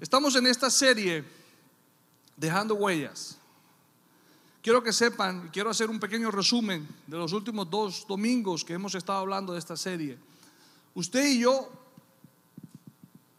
[0.00, 1.24] Estamos en esta serie
[2.36, 3.36] dejando huellas.
[4.62, 8.94] Quiero que sepan, quiero hacer un pequeño resumen de los últimos dos domingos que hemos
[8.94, 10.18] estado hablando de esta serie.
[10.94, 11.70] Usted y yo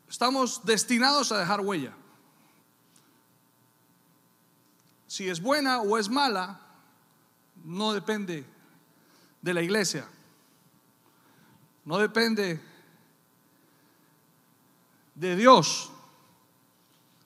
[0.09, 1.93] estamos destinados a dejar huella.
[5.07, 6.59] Si es buena o es mala,
[7.63, 8.45] no depende
[9.41, 10.07] de la iglesia.
[11.85, 12.61] No depende
[15.15, 15.91] de Dios.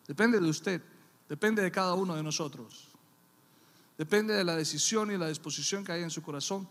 [0.07, 0.81] Depende de usted.
[1.29, 2.89] Depende de cada uno de nosotros.
[3.97, 6.67] Depende de la decisión y la disposición que hay en su corazón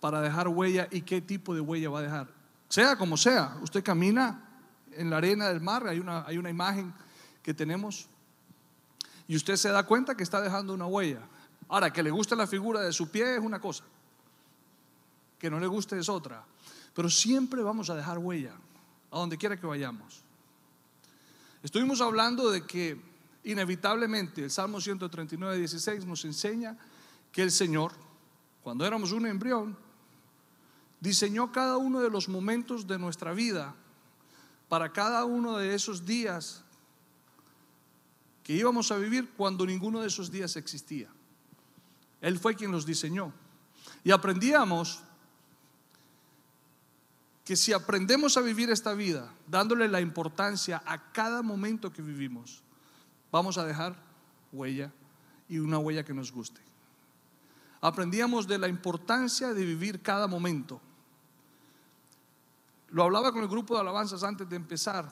[0.00, 2.28] para dejar huella y qué tipo de huella va a dejar.
[2.68, 4.48] Sea como sea, usted camina
[4.92, 6.94] en la arena del mar, hay una, hay una imagen
[7.42, 8.08] que tenemos
[9.28, 11.20] y usted se da cuenta que está dejando una huella.
[11.68, 13.84] Ahora, que le guste la figura de su pie es una cosa,
[15.38, 16.44] que no le guste es otra,
[16.94, 18.54] pero siempre vamos a dejar huella
[19.10, 20.24] a donde quiera que vayamos.
[21.62, 23.00] Estuvimos hablando de que
[23.44, 26.76] inevitablemente el Salmo 139, 16 nos enseña
[27.32, 27.92] que el Señor,
[28.62, 29.76] cuando éramos un embrión,
[31.00, 33.74] diseñó cada uno de los momentos de nuestra vida
[34.68, 36.64] para cada uno de esos días
[38.42, 41.08] que íbamos a vivir cuando ninguno de esos días existía.
[42.20, 43.32] Él fue quien los diseñó.
[44.04, 45.02] Y aprendíamos
[47.44, 52.62] que si aprendemos a vivir esta vida dándole la importancia a cada momento que vivimos,
[53.32, 53.96] vamos a dejar
[54.52, 54.92] huella
[55.48, 56.60] y una huella que nos guste.
[57.80, 60.80] Aprendíamos de la importancia de vivir cada momento.
[62.90, 65.10] Lo hablaba con el grupo de alabanzas antes de empezar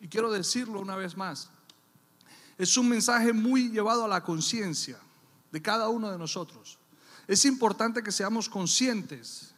[0.00, 1.50] y quiero decirlo una vez más.
[2.56, 4.98] Es un mensaje muy llevado a la conciencia
[5.50, 6.78] de cada uno de nosotros.
[7.26, 9.54] Es importante que seamos conscientes.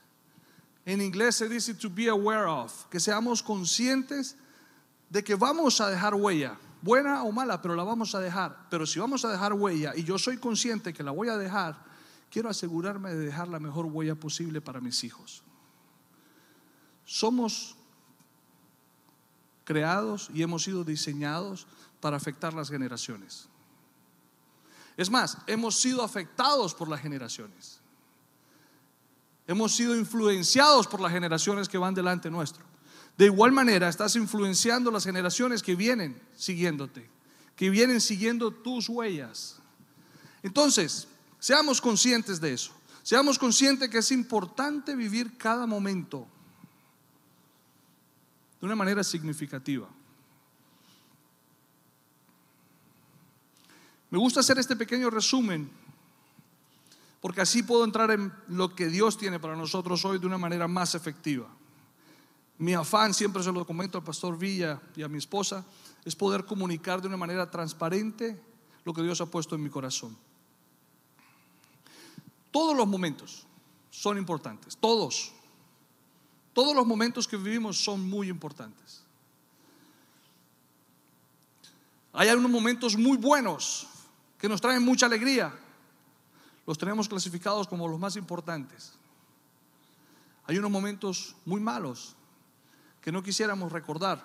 [0.91, 4.35] En inglés se dice to be aware of, que seamos conscientes
[5.09, 8.67] de que vamos a dejar huella, buena o mala, pero la vamos a dejar.
[8.71, 11.81] Pero si vamos a dejar huella y yo soy consciente que la voy a dejar,
[12.29, 15.45] quiero asegurarme de dejar la mejor huella posible para mis hijos.
[17.05, 17.77] Somos
[19.63, 21.69] creados y hemos sido diseñados
[22.01, 23.49] para afectar las generaciones.
[24.97, 27.80] Es más, hemos sido afectados por las generaciones.
[29.51, 32.65] Hemos sido influenciados por las generaciones que van delante nuestro.
[33.19, 37.11] De igual manera, estás influenciando las generaciones que vienen siguiéndote,
[37.57, 39.59] que vienen siguiendo tus huellas.
[40.45, 41.09] Entonces,
[41.41, 42.71] seamos conscientes de eso.
[43.03, 46.29] Seamos conscientes que es importante vivir cada momento
[48.61, 49.89] de una manera significativa.
[54.11, 55.69] Me gusta hacer este pequeño resumen
[57.21, 60.67] porque así puedo entrar en lo que Dios tiene para nosotros hoy de una manera
[60.67, 61.49] más efectiva.
[62.59, 65.65] Mi afán, siempre se lo comento al pastor Villa y a mi esposa,
[66.05, 68.41] es poder comunicar de una manera transparente
[68.85, 70.17] lo que Dios ha puesto en mi corazón.
[72.51, 73.47] Todos los momentos
[73.91, 75.33] son importantes, todos.
[76.53, 79.03] Todos los momentos que vivimos son muy importantes.
[82.13, 83.87] Hay algunos momentos muy buenos
[84.39, 85.55] que nos traen mucha alegría.
[86.71, 88.93] Los tenemos clasificados como los más importantes.
[90.45, 92.15] Hay unos momentos muy malos
[93.01, 94.25] que no quisiéramos recordar,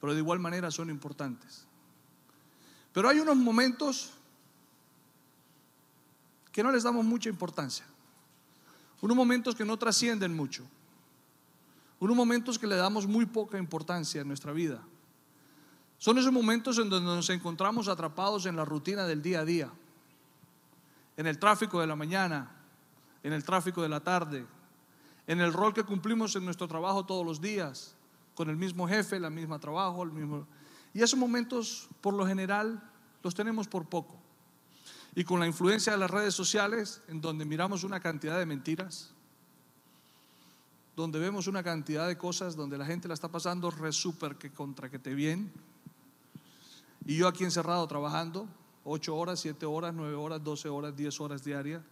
[0.00, 1.66] pero de igual manera son importantes.
[2.92, 4.12] Pero hay unos momentos
[6.52, 7.84] que no les damos mucha importancia.
[9.00, 10.62] Unos momentos que no trascienden mucho.
[11.98, 14.80] Unos momentos que le damos muy poca importancia en nuestra vida.
[15.98, 19.72] Son esos momentos en donde nos encontramos atrapados en la rutina del día a día,
[21.16, 22.50] en el tráfico de la mañana,
[23.22, 24.46] en el tráfico de la tarde,
[25.26, 27.96] en el rol que cumplimos en nuestro trabajo todos los días,
[28.34, 30.46] con el mismo jefe, la misma trabajo, el mismo...
[30.92, 32.82] Y esos momentos, por lo general,
[33.22, 34.16] los tenemos por poco.
[35.14, 39.12] Y con la influencia de las redes sociales, en donde miramos una cantidad de mentiras,
[40.94, 44.52] donde vemos una cantidad de cosas donde la gente la está pasando re súper que
[44.52, 45.52] contra que te bien,
[47.04, 48.48] y yo aquí encerrado trabajando,
[48.88, 51.82] 8 horas, 7 horas, 9 horas, 12 horas, 10 horas diarias.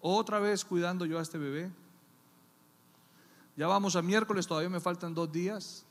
[0.00, 1.70] Otra vez cuidando yo a este bebé.
[3.56, 5.84] Ya vamos a miércoles, todavía me faltan dos días.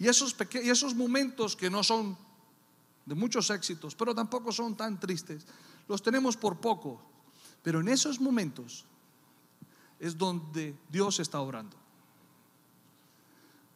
[0.00, 2.18] Y esos, y esos momentos que no son
[3.04, 5.46] de muchos éxitos, pero tampoco son tan tristes,
[5.86, 7.00] los tenemos por poco.
[7.62, 8.84] Pero en esos momentos
[10.00, 11.76] es donde Dios está obrando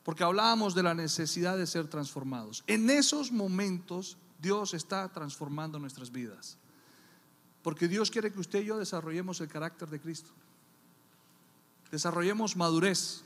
[0.03, 2.65] porque hablábamos de la necesidad de ser transformados.
[2.67, 6.57] En esos momentos Dios está transformando nuestras vidas,
[7.63, 10.31] porque Dios quiere que usted y yo desarrollemos el carácter de Cristo,
[11.91, 13.23] desarrollemos madurez,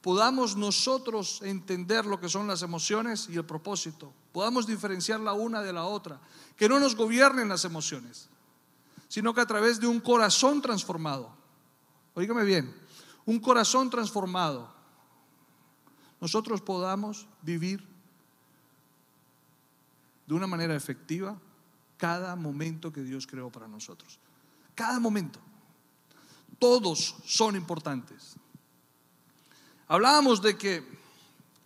[0.00, 5.62] podamos nosotros entender lo que son las emociones y el propósito, podamos diferenciar la una
[5.62, 6.20] de la otra,
[6.56, 8.28] que no nos gobiernen las emociones,
[9.08, 11.34] sino que a través de un corazón transformado,
[12.14, 12.74] oígame bien,
[13.26, 14.72] un corazón transformado,
[16.20, 17.91] nosotros podamos vivir
[20.26, 21.38] de una manera efectiva
[21.96, 24.18] cada momento que Dios creó para nosotros.
[24.74, 25.38] Cada momento.
[26.58, 28.36] Todos son importantes.
[29.86, 30.82] Hablábamos de que,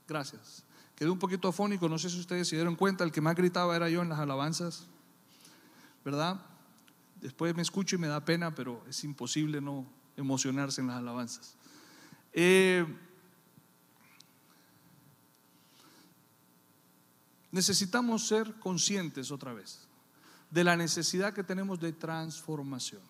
[0.09, 0.65] gracias,
[0.95, 3.77] quedé un poquito afónico, no sé si ustedes se dieron cuenta, el que más gritaba
[3.77, 4.87] era yo en las alabanzas,
[6.05, 6.41] ¿verdad?
[7.21, 9.87] Después me escucho y me da pena, pero es imposible no
[10.17, 11.57] emocionarse en las alabanzas.
[12.33, 12.87] Eh,
[17.57, 19.89] necesitamos ser conscientes otra vez
[20.51, 23.01] de la necesidad que tenemos de transformación.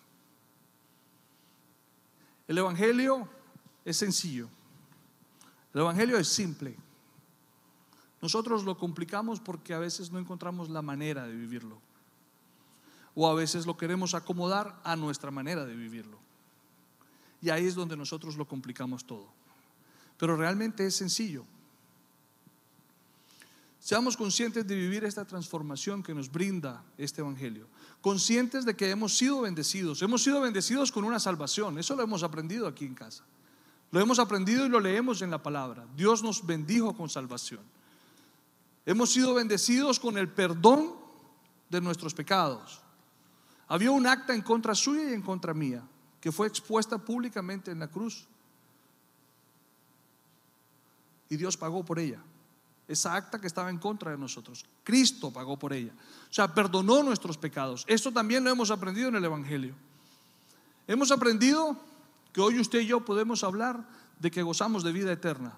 [2.47, 3.27] El Evangelio
[3.83, 4.47] es sencillo.
[5.73, 6.77] El Evangelio es simple.
[8.21, 11.81] Nosotros lo complicamos porque a veces no encontramos la manera de vivirlo.
[13.15, 16.17] O a veces lo queremos acomodar a nuestra manera de vivirlo.
[17.41, 19.27] Y ahí es donde nosotros lo complicamos todo.
[20.17, 21.43] Pero realmente es sencillo.
[23.79, 27.67] Seamos conscientes de vivir esta transformación que nos brinda este Evangelio.
[28.01, 30.01] Conscientes de que hemos sido bendecidos.
[30.01, 31.77] Hemos sido bendecidos con una salvación.
[31.77, 33.23] Eso lo hemos aprendido aquí en casa.
[33.91, 35.85] Lo hemos aprendido y lo leemos en la palabra.
[35.95, 37.61] Dios nos bendijo con salvación.
[38.85, 40.95] Hemos sido bendecidos con el perdón
[41.69, 42.81] de nuestros pecados.
[43.67, 45.83] Había un acta en contra suya y en contra mía
[46.19, 48.27] que fue expuesta públicamente en la cruz.
[51.29, 52.21] Y Dios pagó por ella.
[52.87, 54.65] Esa acta que estaba en contra de nosotros.
[54.83, 55.91] Cristo pagó por ella.
[56.29, 57.83] O sea, perdonó nuestros pecados.
[57.87, 59.75] Esto también lo hemos aprendido en el Evangelio.
[60.87, 61.77] Hemos aprendido
[62.31, 63.85] que hoy usted y yo podemos hablar
[64.19, 65.57] de que gozamos de vida eterna.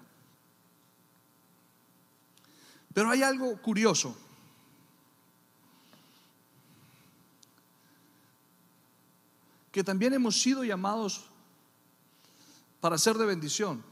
[2.92, 4.16] Pero hay algo curioso.
[9.70, 11.26] Que también hemos sido llamados
[12.80, 13.89] para ser de bendición.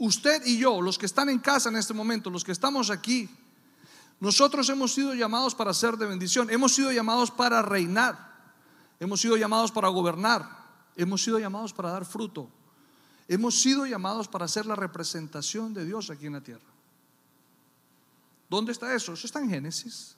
[0.00, 3.28] Usted y yo, los que están en casa en este momento, los que estamos aquí,
[4.18, 6.48] nosotros hemos sido llamados para ser de bendición.
[6.48, 8.54] Hemos sido llamados para reinar.
[8.98, 10.48] Hemos sido llamados para gobernar.
[10.96, 12.48] Hemos sido llamados para dar fruto.
[13.28, 16.70] Hemos sido llamados para ser la representación de Dios aquí en la tierra.
[18.48, 19.12] ¿Dónde está eso?
[19.12, 20.16] Eso está en Génesis.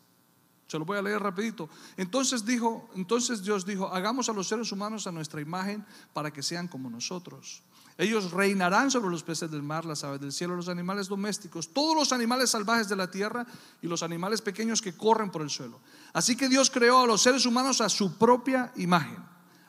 [0.69, 1.69] Se lo voy a leer rapidito.
[1.97, 6.41] Entonces dijo, entonces Dios dijo, hagamos a los seres humanos a nuestra imagen para que
[6.41, 7.65] sean como nosotros.
[7.99, 11.95] Ellos reinarán sobre los peces del mar, las aves del cielo, los animales domésticos, todos
[11.95, 13.47] los animales salvajes de la tierra
[13.83, 15.79] y los animales pequeños que corren por el suelo.
[16.13, 19.19] Así que Dios creó a los seres humanos a su propia imagen.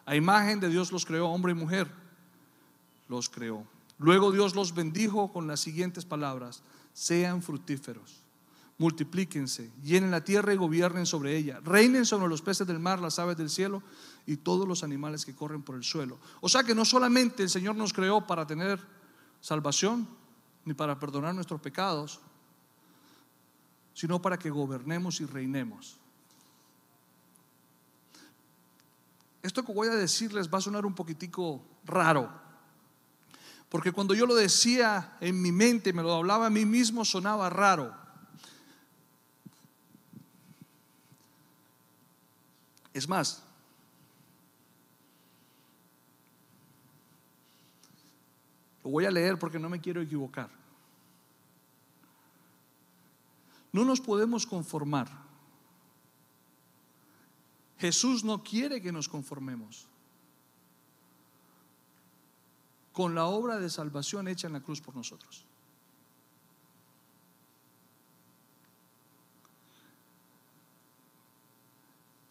[0.06, 1.90] A imagen de Dios los creó, hombre y mujer,
[3.08, 3.66] los creó.
[4.00, 6.62] Luego Dios los bendijo con las siguientes palabras,
[6.94, 8.18] sean fructíferos,
[8.78, 13.20] multiplíquense, llenen la tierra y gobiernen sobre ella, reinen sobre los peces del mar, las
[13.20, 13.82] aves del cielo
[14.26, 16.18] y todos los animales que corren por el suelo.
[16.42, 18.80] O sea que no solamente el Señor nos creó para tener
[19.42, 20.08] salvación,
[20.66, 22.22] ni para perdonar nuestros pecados,
[23.94, 25.98] sino para que gobernemos y reinemos.
[29.42, 32.32] Esto que voy a decirles va a sonar un poquitico raro,
[33.68, 37.50] porque cuando yo lo decía en mi mente, me lo hablaba a mí mismo, sonaba
[37.50, 37.94] raro.
[42.94, 43.44] Es más,
[48.84, 50.50] lo voy a leer porque no me quiero equivocar.
[53.72, 55.24] No nos podemos conformar
[57.84, 59.88] Jesús no quiere que nos conformemos
[62.94, 65.46] con la obra de salvación hecha en la cruz por nosotros.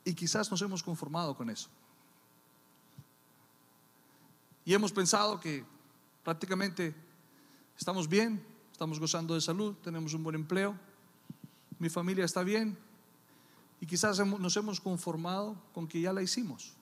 [0.07, 1.69] Y quizás nos hemos conformado con eso.
[4.65, 5.67] Y hemos pensado que
[6.23, 6.95] prácticamente
[7.79, 10.77] estamos bien, estamos gozando de salud, tenemos un buen empleo,
[11.79, 12.79] mi familia está bien,
[13.81, 16.73] y quizás nos hemos conformado con que ya la hicimos.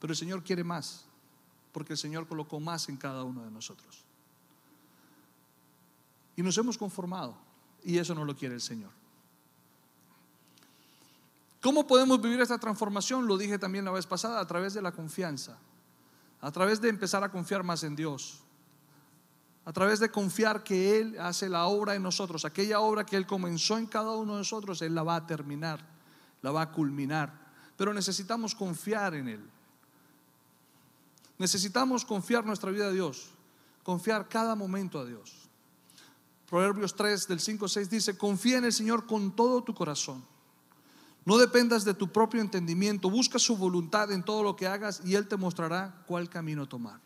[0.00, 1.04] Pero el Señor quiere más,
[1.72, 4.04] porque el Señor colocó más en cada uno de nosotros.
[6.36, 7.36] Y nos hemos conformado,
[7.82, 8.90] y eso no lo quiere el Señor.
[11.60, 13.26] ¿Cómo podemos vivir esta transformación?
[13.26, 15.58] Lo dije también la vez pasada, a través de la confianza,
[16.40, 18.40] a través de empezar a confiar más en Dios,
[19.64, 23.26] a través de confiar que Él hace la obra en nosotros, aquella obra que Él
[23.26, 25.80] comenzó en cada uno de nosotros, Él la va a terminar,
[26.40, 27.48] la va a culminar.
[27.76, 29.50] Pero necesitamos confiar en Él.
[31.38, 33.30] Necesitamos confiar nuestra vida a Dios.
[33.82, 35.48] confiar cada momento a Dios.
[36.46, 40.22] Proverbios 3 del 5 al 6 dice, confía en el Señor con todo tu corazón.
[41.28, 45.14] No dependas de tu propio entendimiento, busca su voluntad en todo lo que hagas y
[45.14, 46.98] Él te mostrará cuál camino tomar.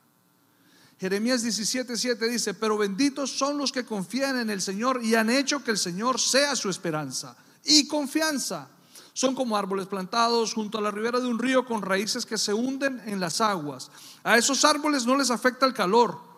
[1.01, 5.65] Jeremías 17:7 dice, pero benditos son los que confían en el Señor y han hecho
[5.65, 8.69] que el Señor sea su esperanza y confianza.
[9.13, 12.55] Son como árboles plantados junto a la ribera de un río con raíces que se
[12.55, 13.91] hunden en las aguas.
[14.23, 16.32] A esos árboles no les afecta el calor,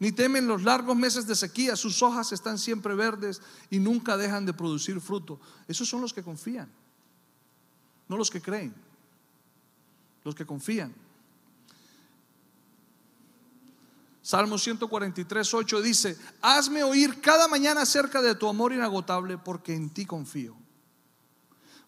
[0.00, 1.76] ni temen los largos meses de sequía.
[1.76, 5.38] Sus hojas están siempre verdes y nunca dejan de producir fruto.
[5.68, 6.68] Esos son los que confían,
[8.08, 8.74] no los que creen,
[10.24, 10.92] los que confían.
[14.22, 19.90] Salmo 143, 8 dice, hazme oír cada mañana acerca de tu amor inagotable porque en
[19.90, 20.56] ti confío.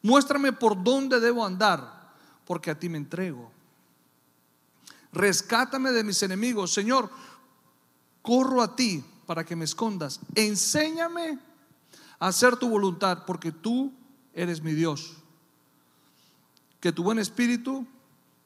[0.03, 2.13] Muéstrame por dónde debo andar,
[2.45, 3.53] porque a ti me entrego.
[5.13, 6.73] Rescátame de mis enemigos.
[6.73, 7.11] Señor,
[8.23, 10.21] corro a ti para que me escondas.
[10.35, 11.39] Enséñame
[12.19, 13.93] a hacer tu voluntad, porque tú
[14.33, 15.17] eres mi Dios.
[16.81, 17.87] Que tu buen espíritu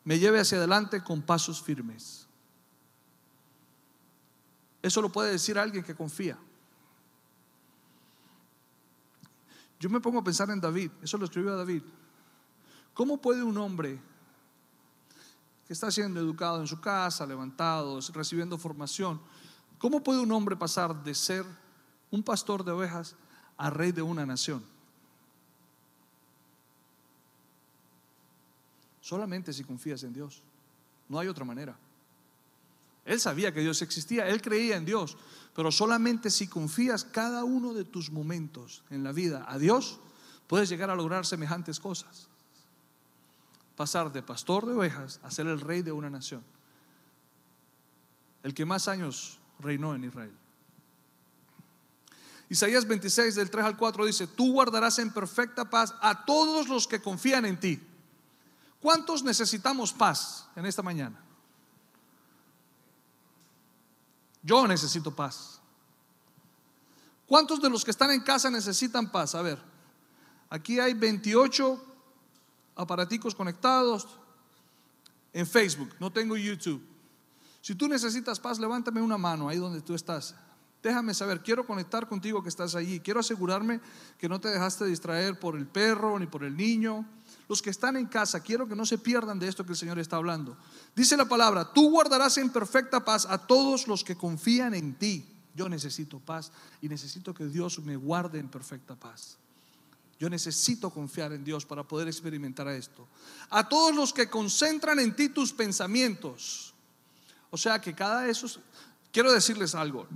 [0.04, 2.26] me lleve hacia adelante con pasos firmes.
[4.82, 6.38] Eso lo puede decir alguien que confía.
[9.78, 11.82] Yo me pongo a pensar en David, eso lo escribió David.
[12.94, 14.00] ¿Cómo puede un hombre
[15.66, 19.20] que está siendo educado en su casa, levantado, recibiendo formación,
[19.78, 21.44] cómo puede un hombre pasar de ser
[22.10, 23.16] un pastor de ovejas
[23.56, 24.64] a rey de una nación?
[29.00, 30.42] Solamente si confías en Dios.
[31.08, 31.76] No hay otra manera.
[33.04, 35.16] Él sabía que Dios existía, él creía en Dios,
[35.54, 40.00] pero solamente si confías cada uno de tus momentos en la vida a Dios,
[40.48, 42.26] puedes llegar a lograr semejantes cosas.
[43.76, 46.42] Pasar de pastor de ovejas a ser el rey de una nación.
[48.42, 50.32] El que más años reinó en Israel.
[52.48, 56.86] Isaías 26 del 3 al 4 dice, tú guardarás en perfecta paz a todos los
[56.86, 57.80] que confían en ti.
[58.80, 61.20] ¿Cuántos necesitamos paz en esta mañana?
[64.42, 65.60] Yo necesito paz.
[67.26, 69.34] ¿Cuántos de los que están en casa necesitan paz?
[69.34, 69.60] A ver,
[70.48, 71.84] aquí hay 28
[72.76, 74.06] aparaticos conectados
[75.32, 76.95] en Facebook, no tengo YouTube.
[77.66, 80.36] Si tú necesitas paz, levántame una mano ahí donde tú estás.
[80.84, 83.00] Déjame saber, quiero conectar contigo que estás allí.
[83.00, 83.80] Quiero asegurarme
[84.18, 87.04] que no te dejaste distraer por el perro ni por el niño
[87.48, 89.98] los que están en casa, quiero que no se pierdan de esto que el Señor
[89.98, 90.56] está hablando.
[90.94, 95.24] Dice la palabra, tú guardarás en perfecta paz a todos los que confían en ti.
[95.56, 99.38] Yo necesito paz y necesito que Dios me guarde en perfecta paz.
[100.20, 103.08] Yo necesito confiar en Dios para poder experimentar esto.
[103.50, 106.75] A todos los que concentran en ti tus pensamientos.
[107.50, 108.60] O sea que cada de esos,
[109.12, 110.06] quiero decirles algo,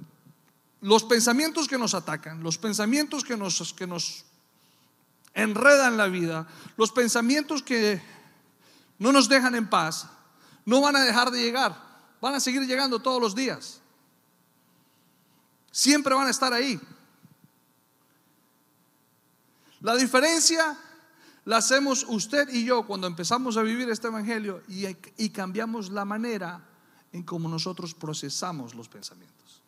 [0.80, 4.24] los pensamientos que nos atacan, los pensamientos que nos, que nos
[5.34, 6.46] enredan la vida,
[6.76, 8.00] los pensamientos que
[8.98, 10.06] no nos dejan en paz,
[10.64, 11.76] no van a dejar de llegar,
[12.20, 13.80] van a seguir llegando todos los días.
[15.70, 16.80] Siempre van a estar ahí.
[19.80, 20.76] La diferencia
[21.44, 26.04] la hacemos usted y yo cuando empezamos a vivir este Evangelio y, y cambiamos la
[26.04, 26.69] manera
[27.12, 29.62] en cómo nosotros procesamos los pensamientos.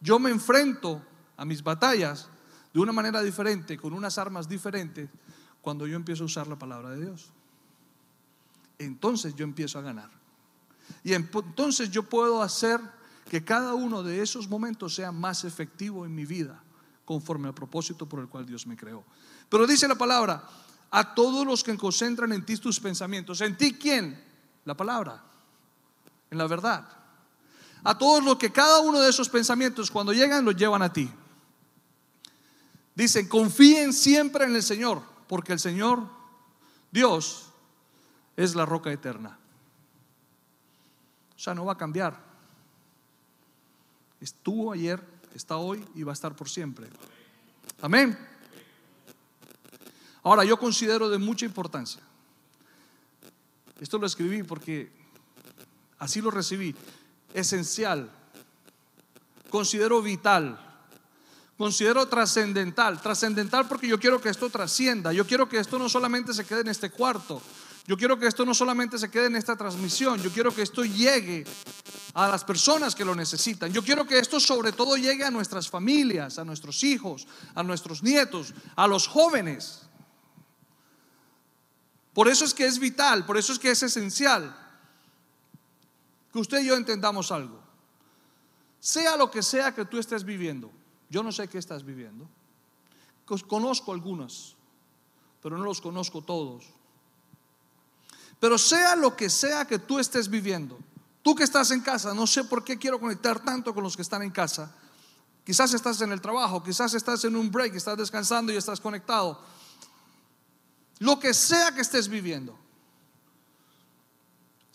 [0.00, 1.02] Yo me enfrento
[1.36, 2.28] a mis batallas
[2.72, 5.08] de una manera diferente, con unas armas diferentes,
[5.60, 7.30] cuando yo empiezo a usar la palabra de Dios.
[8.78, 10.10] Entonces yo empiezo a ganar.
[11.04, 12.80] Y entonces yo puedo hacer
[13.28, 16.62] que cada uno de esos momentos sea más efectivo en mi vida,
[17.04, 19.04] conforme al propósito por el cual Dios me creó.
[19.48, 20.48] Pero dice la palabra,
[20.90, 23.40] a todos los que concentran en ti tus pensamientos.
[23.40, 24.20] ¿En ti quién?
[24.64, 25.22] La palabra,
[26.30, 26.88] en la verdad.
[27.82, 31.10] A todos los que cada uno de esos pensamientos cuando llegan los llevan a ti.
[32.94, 36.06] Dicen, confíen siempre en el Señor, porque el Señor,
[36.90, 37.46] Dios,
[38.36, 39.38] es la roca eterna.
[41.36, 42.18] O sea, no va a cambiar.
[44.20, 45.02] Estuvo ayer,
[45.34, 46.88] está hoy y va a estar por siempre.
[47.80, 48.18] Amén.
[50.22, 52.02] Ahora, yo considero de mucha importancia.
[53.80, 54.92] Esto lo escribí porque
[56.00, 56.74] así lo recibí.
[57.32, 58.10] Esencial.
[59.48, 60.66] Considero vital
[61.60, 63.02] considero trascendental.
[63.02, 65.12] Trascendental porque yo quiero que esto trascienda.
[65.12, 67.42] Yo quiero que esto no solamente se quede en este cuarto.
[67.86, 70.22] Yo quiero que esto no solamente se quede en esta transmisión.
[70.22, 71.44] Yo quiero que esto llegue
[72.14, 73.70] a las personas que lo necesitan.
[73.74, 78.02] Yo quiero que esto sobre todo llegue a nuestras familias, a nuestros hijos, a nuestros
[78.02, 79.82] nietos, a los jóvenes.
[82.14, 84.59] Por eso es que es vital, por eso es que es esencial
[86.32, 87.60] que usted y yo entendamos algo.
[88.78, 90.70] Sea lo que sea que tú estés viviendo,
[91.08, 92.28] yo no sé qué estás viviendo.
[93.46, 94.56] Conozco algunos,
[95.42, 96.64] pero no los conozco todos.
[98.40, 100.78] Pero sea lo que sea que tú estés viviendo,
[101.22, 104.02] tú que estás en casa, no sé por qué quiero conectar tanto con los que
[104.02, 104.74] están en casa.
[105.44, 109.40] Quizás estás en el trabajo, quizás estás en un break, estás descansando y estás conectado.
[111.00, 112.58] Lo que sea que estés viviendo,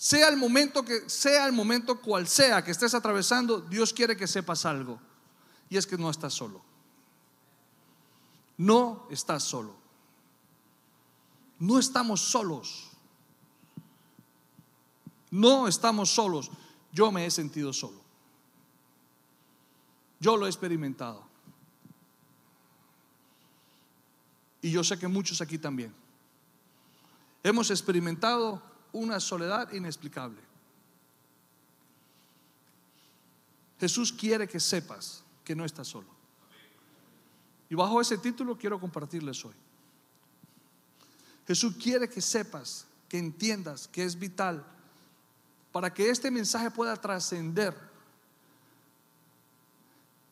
[0.05, 4.27] sea el momento que sea el momento cual sea que estés atravesando, Dios quiere que
[4.27, 5.01] sepas algo.
[5.67, 6.63] Y es que no estás solo.
[8.55, 9.75] No estás solo.
[11.57, 12.91] No estamos solos.
[15.31, 16.51] No estamos solos.
[16.91, 17.99] Yo me he sentido solo.
[20.19, 21.25] Yo lo he experimentado.
[24.61, 25.91] Y yo sé que muchos aquí también.
[27.41, 30.39] Hemos experimentado una soledad inexplicable.
[33.79, 36.07] Jesús quiere que sepas que no estás solo.
[37.69, 39.53] Y bajo ese título quiero compartirles hoy.
[41.45, 44.65] Jesús quiere que sepas, que entiendas que es vital
[45.71, 47.75] para que este mensaje pueda trascender.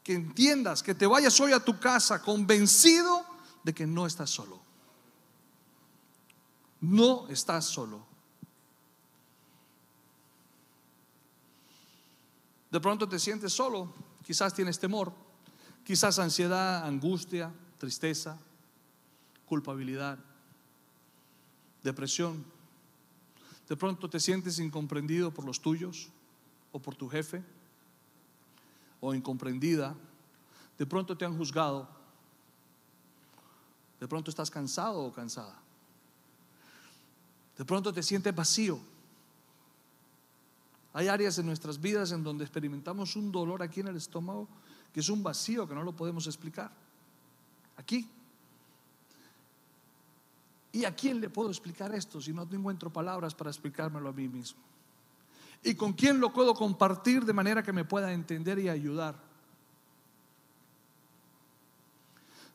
[0.04, 3.26] Que entiendas, que te vayas hoy a tu casa convencido
[3.64, 4.62] de que no estás solo.
[6.80, 8.13] No estás solo.
[12.74, 13.94] De pronto te sientes solo,
[14.26, 15.14] quizás tienes temor,
[15.84, 18.36] quizás ansiedad, angustia, tristeza,
[19.46, 20.18] culpabilidad,
[21.84, 22.44] depresión.
[23.70, 26.10] De pronto te sientes incomprendido por los tuyos
[26.72, 27.44] o por tu jefe
[29.00, 29.96] o incomprendida.
[30.76, 31.88] De pronto te han juzgado.
[34.00, 35.62] De pronto estás cansado o cansada.
[37.56, 38.80] De pronto te sientes vacío.
[40.94, 44.48] Hay áreas en nuestras vidas en donde experimentamos un dolor aquí en el estómago
[44.94, 46.72] que es un vacío que no lo podemos explicar.
[47.78, 48.08] Aquí.
[50.72, 54.28] ¿Y a quién le puedo explicar esto si no encuentro palabras para explicármelo a mí
[54.28, 54.62] mismo?
[55.64, 59.16] ¿Y con quién lo puedo compartir de manera que me pueda entender y ayudar?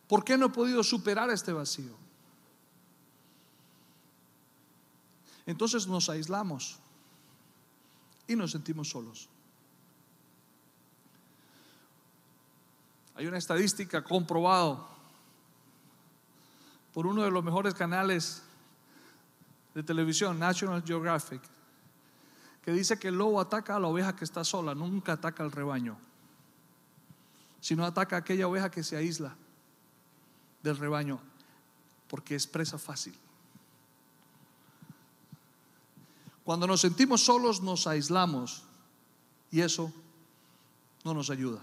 [0.06, 1.94] ¿Por qué no he podido superar este vacío?
[5.44, 6.78] Entonces nos aislamos
[8.28, 9.28] y nos sentimos solos.
[13.16, 14.86] Hay una estadística comprobado
[16.94, 18.42] por uno de los mejores canales
[19.74, 21.42] de televisión, National Geographic,
[22.62, 25.50] que dice que el lobo ataca a la oveja que está sola, nunca ataca al
[25.50, 25.98] rebaño,
[27.60, 29.34] sino ataca a aquella oveja que se aísla
[30.62, 31.20] del rebaño,
[32.08, 33.18] porque es presa fácil.
[36.48, 38.62] Cuando nos sentimos solos nos aislamos
[39.50, 39.92] y eso
[41.04, 41.60] no nos ayuda.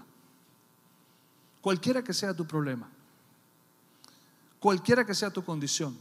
[1.60, 2.88] Cualquiera que sea tu problema,
[4.60, 5.98] cualquiera que sea tu condición.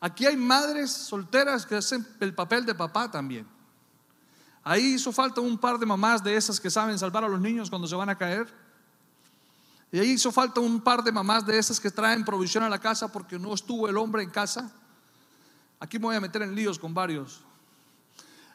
[0.00, 3.46] Aquí hay madres solteras que hacen el papel de papá también.
[4.64, 7.70] Ahí hizo falta un par de mamás de esas que saben salvar a los niños
[7.70, 8.52] cuando se van a caer.
[9.92, 12.80] Y ahí hizo falta un par de mamás de esas que traen provisión a la
[12.80, 14.72] casa porque no estuvo el hombre en casa.
[15.78, 17.44] Aquí me voy a meter en líos con varios.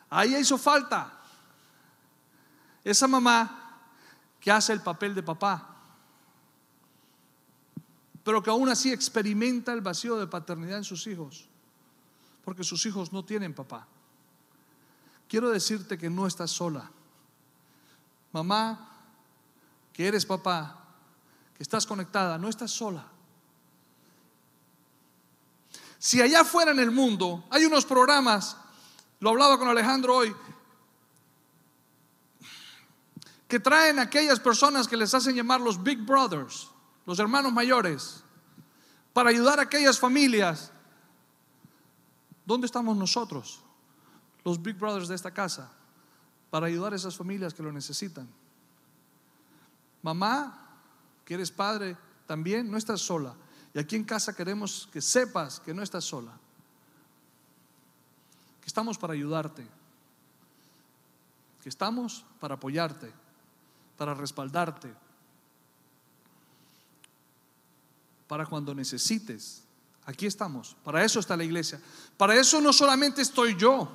[0.10, 1.12] Ahí hizo falta
[2.84, 3.80] esa mamá
[4.40, 5.76] que hace el papel de papá,
[8.24, 11.48] pero que aún así experimenta el vacío de paternidad en sus hijos,
[12.44, 13.88] porque sus hijos no tienen papá.
[15.28, 16.90] Quiero decirte que no estás sola.
[18.32, 18.90] Mamá,
[19.92, 20.78] que eres papá,
[21.56, 23.06] que estás conectada, no estás sola.
[25.98, 28.58] Si allá afuera en el mundo hay unos programas
[29.20, 30.36] lo hablaba con Alejandro hoy.
[33.48, 36.70] Que traen aquellas personas que les hacen llamar los Big Brothers,
[37.06, 38.24] los hermanos mayores,
[39.14, 40.72] para ayudar a aquellas familias.
[42.46, 43.62] ¿Dónde estamos nosotros,
[44.44, 45.72] los Big Brothers de esta casa,
[46.50, 48.28] para ayudar a esas familias que lo necesitan?
[50.02, 50.70] Mamá,
[51.24, 51.98] que eres padre,
[52.28, 53.36] también no estás sola.
[53.74, 56.40] Y aquí en casa queremos que sepas que no estás sola
[58.66, 59.64] que estamos para ayudarte,
[61.62, 63.14] que estamos para apoyarte,
[63.96, 64.92] para respaldarte,
[68.28, 69.62] para cuando necesites.
[70.08, 71.80] Aquí estamos, para eso está la iglesia.
[72.18, 73.88] Para eso no solamente estoy yo,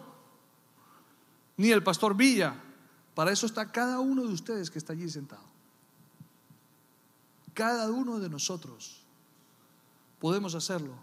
[1.56, 2.54] ni el pastor Villa,
[3.16, 5.42] para eso está cada uno de ustedes que está allí sentado.
[7.54, 9.00] Cada uno de nosotros
[10.20, 10.94] podemos hacerlo.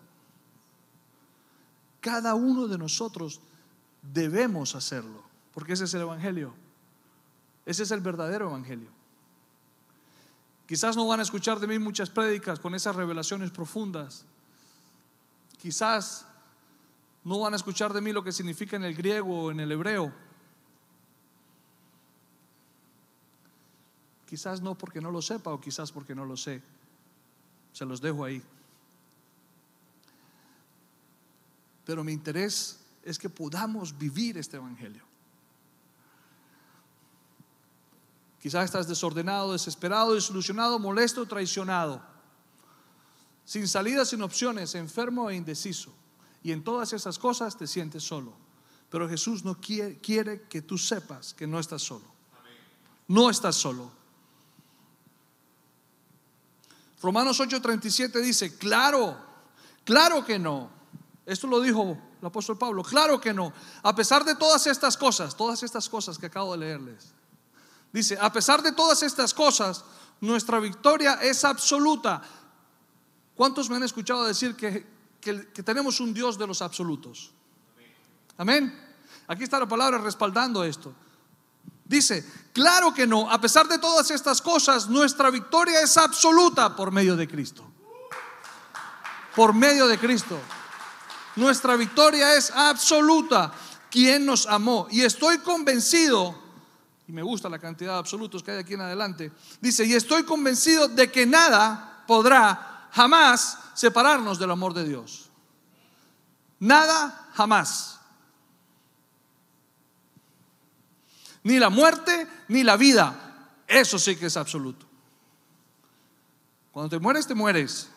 [2.00, 3.42] Cada uno de nosotros
[4.02, 6.54] debemos hacerlo, porque ese es el Evangelio.
[7.68, 8.88] Ese es el verdadero evangelio.
[10.66, 14.24] Quizás no van a escuchar de mí muchas prédicas con esas revelaciones profundas.
[15.58, 16.26] Quizás
[17.26, 19.70] no van a escuchar de mí lo que significa en el griego o en el
[19.70, 20.14] hebreo.
[24.26, 26.62] Quizás no porque no lo sepa o quizás porque no lo sé.
[27.74, 28.42] Se los dejo ahí.
[31.84, 35.04] Pero mi interés es que podamos vivir este Evangelio.
[38.42, 42.02] Quizás estás desordenado, desesperado, desilusionado, molesto, traicionado,
[43.46, 45.94] sin salida, sin opciones, enfermo e indeciso.
[46.44, 48.34] Y en todas esas cosas te sientes solo.
[48.90, 52.06] Pero Jesús no quiere, quiere que tú sepas que no estás solo.
[53.08, 53.90] No estás solo.
[57.02, 59.18] Romanos 8:37 dice, claro,
[59.86, 60.77] claro que no.
[61.28, 63.52] Esto lo dijo el apóstol Pablo, claro que no.
[63.84, 67.14] A pesar de todas estas cosas, todas estas cosas que acabo de leerles,
[67.92, 69.84] dice, a pesar de todas estas cosas,
[70.22, 72.22] nuestra victoria es absoluta.
[73.36, 74.88] ¿Cuántos me han escuchado decir que,
[75.20, 77.34] que, tenemos un Dios de los absolutos?
[78.38, 78.74] Amén.
[79.28, 80.94] Aquí está la palabra respaldando esto.
[81.84, 86.90] Dice, claro que no, a pesar de todas estas cosas, nuestra victoria es absoluta por
[86.94, 87.70] medio de Cristo.
[89.36, 90.40] Por medio de Cristo.
[91.38, 93.54] Nuestra victoria es absoluta.
[93.90, 94.88] Quien nos amó.
[94.92, 96.38] Y estoy convencido,
[97.08, 100.24] y me gusta la cantidad de absolutos que hay aquí en adelante, dice, y estoy
[100.24, 105.30] convencido de que nada podrá jamás separarnos del amor de Dios.
[106.60, 107.98] Nada jamás.
[111.48, 113.16] ni la muerte, ni la vida.
[113.66, 114.86] Eso sí que es absoluto.
[116.74, 117.90] Cuando te mueres, te mueres.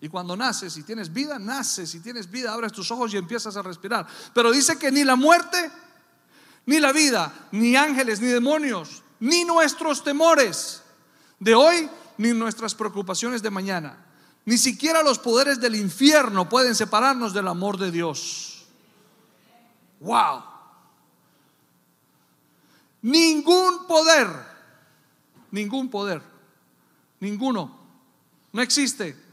[0.00, 3.56] Y cuando naces y tienes vida, naces y tienes vida, abres tus ojos y empiezas
[3.56, 4.06] a respirar.
[4.32, 5.70] Pero dice que ni la muerte,
[6.66, 10.82] ni la vida, ni ángeles, ni demonios, ni nuestros temores
[11.40, 14.04] de hoy, ni nuestras preocupaciones de mañana,
[14.44, 18.66] ni siquiera los poderes del infierno pueden separarnos del amor de Dios.
[20.00, 20.44] Wow.
[23.02, 24.28] Ningún poder,
[25.50, 26.22] ningún poder,
[27.20, 27.78] ninguno,
[28.52, 29.27] no existe,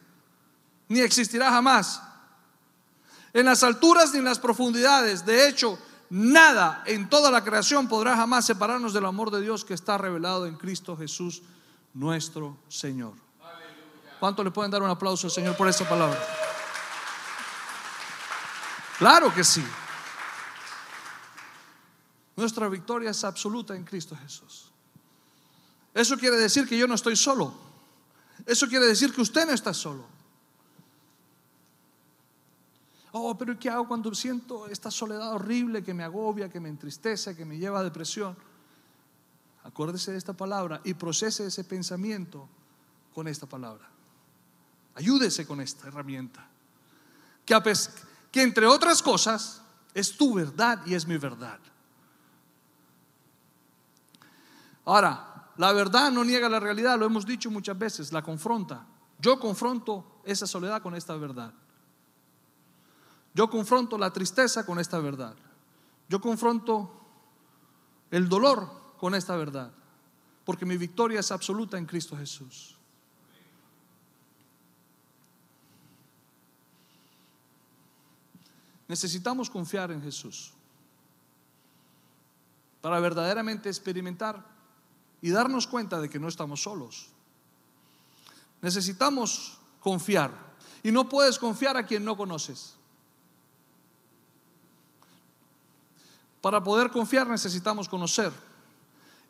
[0.87, 2.01] ni existirá jamás.
[3.33, 5.77] En las alturas ni en las profundidades, de hecho,
[6.09, 10.45] nada en toda la creación podrá jamás separarnos del amor de Dios que está revelado
[10.45, 11.41] en Cristo Jesús,
[11.93, 13.13] nuestro Señor.
[14.19, 16.19] ¿Cuánto le pueden dar un aplauso al Señor por esa palabra?
[18.97, 19.63] Claro que sí.
[22.35, 24.71] Nuestra victoria es absoluta en Cristo Jesús.
[25.93, 27.53] Eso quiere decir que yo no estoy solo.
[28.45, 30.14] Eso quiere decir que usted no está solo.
[33.17, 37.33] Oh, pero ¿qué hago cuando siento esta soledad horrible que me agobia, que me entristece,
[37.33, 38.35] que me lleva a depresión?
[39.63, 42.49] Acuérdese de esta palabra y procese ese pensamiento
[43.13, 43.87] con esta palabra.
[44.95, 46.45] Ayúdese con esta herramienta.
[47.45, 47.57] Que,
[48.33, 49.61] que entre otras cosas
[49.93, 51.59] es tu verdad y es mi verdad.
[54.83, 58.85] Ahora, la verdad no niega la realidad, lo hemos dicho muchas veces, la confronta.
[59.19, 61.53] Yo confronto esa soledad con esta verdad.
[63.35, 65.35] Yo confronto la tristeza con esta verdad.
[66.07, 66.89] Yo confronto
[68.09, 69.73] el dolor con esta verdad.
[70.45, 72.77] Porque mi victoria es absoluta en Cristo Jesús.
[78.87, 80.53] Necesitamos confiar en Jesús
[82.79, 84.45] para verdaderamente experimentar
[85.21, 87.09] y darnos cuenta de que no estamos solos.
[88.61, 90.31] Necesitamos confiar.
[90.83, 92.75] Y no puedes confiar a quien no conoces.
[96.45, 98.31] Para poder confiar necesitamos conocer.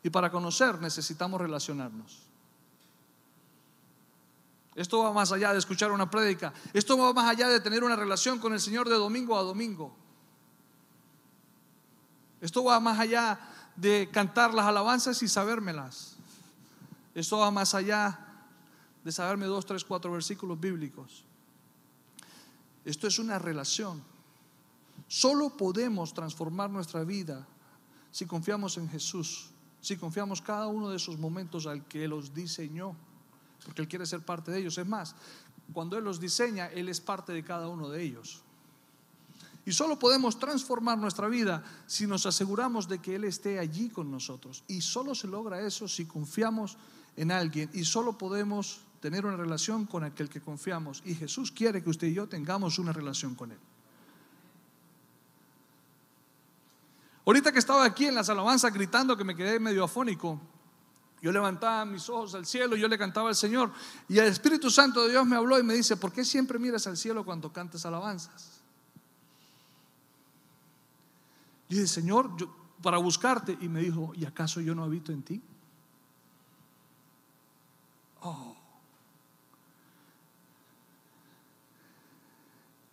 [0.02, 2.18] Y para conocer necesitamos relacionarnos.
[4.74, 6.52] Esto va más allá de escuchar una prédica.
[6.74, 9.96] Esto va más allá de tener una relación con el Señor de domingo a domingo.
[12.42, 13.40] Esto va más allá
[13.76, 16.16] de cantar las alabanzas y sabérmelas.
[17.14, 18.44] Esto va más allá
[19.02, 21.24] de saberme dos, tres, cuatro versículos bíblicos.
[22.84, 24.02] Esto es una relación.
[25.08, 27.46] Solo podemos transformar nuestra vida
[28.10, 32.96] si confiamos en Jesús, si confiamos cada uno de esos momentos al que los diseñó,
[33.64, 34.78] porque Él quiere ser parte de ellos.
[34.78, 35.14] Es más,
[35.72, 38.42] cuando Él los diseña, Él es parte de cada uno de ellos.
[39.64, 44.10] Y solo podemos transformar nuestra vida si nos aseguramos de que Él esté allí con
[44.10, 44.62] nosotros.
[44.68, 46.76] Y solo se logra eso si confiamos
[47.16, 47.68] en alguien.
[47.74, 51.02] Y solo podemos tener una relación con aquel que confiamos.
[51.04, 53.58] Y Jesús quiere que usted y yo tengamos una relación con Él.
[57.26, 60.40] Ahorita que estaba aquí en las alabanzas gritando que me quedé medio afónico,
[61.20, 63.72] yo levantaba mis ojos al cielo, yo le cantaba al Señor
[64.08, 66.86] y el Espíritu Santo de Dios me habló y me dice, ¿por qué siempre miras
[66.86, 68.56] al cielo cuando cantas alabanzas?
[71.68, 72.30] Yo dije, Señor,
[72.82, 73.58] para buscarte.
[73.60, 75.42] Y me dijo, ¿y acaso yo no habito en ti?
[78.22, 78.56] Oh.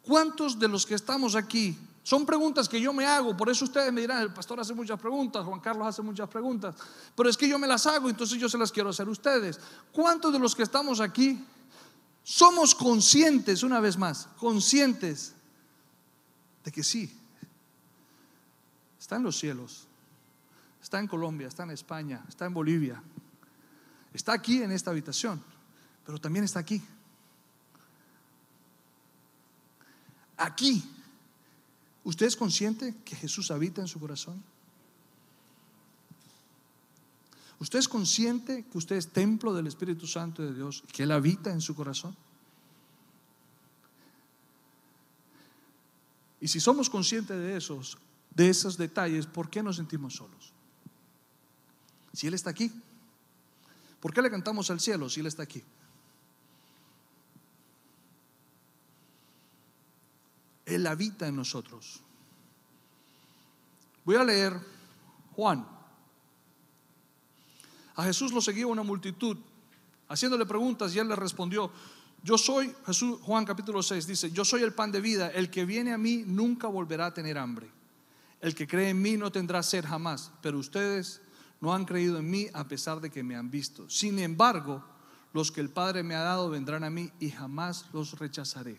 [0.02, 1.78] ¿Cuántos de los que estamos aquí?
[2.04, 5.00] Son preguntas que yo me hago, por eso ustedes me dirán, el pastor hace muchas
[5.00, 6.76] preguntas, Juan Carlos hace muchas preguntas,
[7.16, 9.58] pero es que yo me las hago, entonces yo se las quiero hacer a ustedes.
[9.94, 11.42] ¿Cuántos de los que estamos aquí
[12.22, 15.34] somos conscientes, una vez más, conscientes
[16.66, 17.18] de que sí,
[19.00, 19.88] está en los cielos,
[20.82, 23.02] está en Colombia, está en España, está en Bolivia,
[24.14, 25.42] está aquí en esta habitación,
[26.06, 26.82] pero también está aquí.
[30.36, 30.84] Aquí,
[32.04, 34.44] ¿usted es consciente que Jesús habita en su corazón?
[37.60, 41.12] ¿Usted es consciente que usted es templo del Espíritu Santo de Dios y que Él
[41.12, 42.16] habita en su corazón?
[46.42, 47.98] Y si somos conscientes de esos,
[48.36, 50.52] de esos detalles, ¿por qué nos sentimos solos?
[52.12, 52.70] Si Él está aquí,
[54.02, 55.64] ¿por qué le cantamos al cielo si Él está aquí?
[60.74, 62.02] Él habita en nosotros.
[64.06, 64.60] Voy a leer
[65.36, 65.66] Juan.
[67.96, 69.38] A Jesús lo seguía una multitud
[70.10, 71.72] haciéndole preguntas y él le respondió,
[72.24, 75.66] yo soy, Jesús, Juan capítulo 6 dice, yo soy el pan de vida, el que
[75.66, 77.70] viene a mí nunca volverá a tener hambre.
[78.40, 81.22] El que cree en mí no tendrá sed jamás, pero ustedes
[81.62, 83.90] no han creído en mí a pesar de que me han visto.
[83.90, 84.84] Sin embargo,
[85.34, 88.78] los que el Padre me ha dado vendrán a mí y jamás los rechazaré.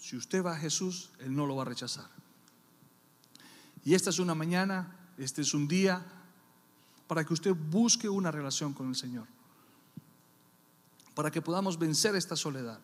[0.00, 2.08] Si usted va a Jesús, Él no lo va a rechazar.
[3.84, 6.04] Y esta es una mañana, este es un día
[7.06, 9.26] para que usted busque una relación con el Señor.
[11.14, 12.80] Para que podamos vencer esta soledad.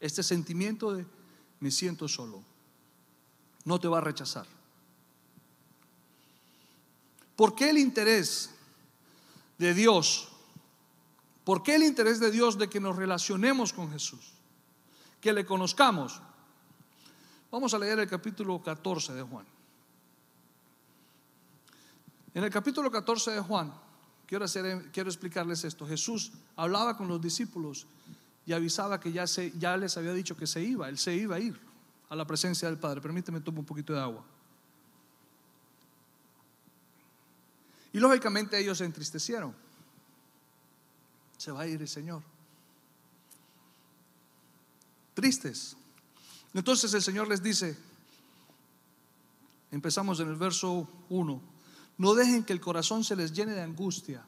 [0.00, 1.04] Este sentimiento de
[1.60, 2.42] me siento solo.
[3.64, 4.46] No te va a rechazar.
[7.34, 8.50] ¿Por qué el interés
[9.58, 10.28] de Dios?
[11.44, 14.37] ¿Por qué el interés de Dios de que nos relacionemos con Jesús?
[15.20, 16.20] Que le conozcamos.
[17.50, 19.46] Vamos a leer el capítulo 14 de Juan.
[22.34, 23.72] En el capítulo 14 de Juan,
[24.26, 25.86] quiero, explicarles esto.
[25.86, 27.86] Jesús hablaba con los discípulos
[28.46, 31.40] y avisaba que ya, ya les había dicho que se iba, él se iba a
[31.40, 31.58] ir
[32.10, 33.00] a la presencia del Padre.
[33.00, 34.24] Permíteme tomar un poquito de agua.
[37.92, 39.54] Y lógicamente ellos se entristecieron.
[41.36, 42.22] Se va a ir el Señor.
[45.18, 45.76] Tristes.
[46.54, 47.76] Entonces el Señor les dice,
[49.72, 51.42] empezamos en el verso 1,
[51.98, 54.24] no dejen que el corazón se les llene de angustia.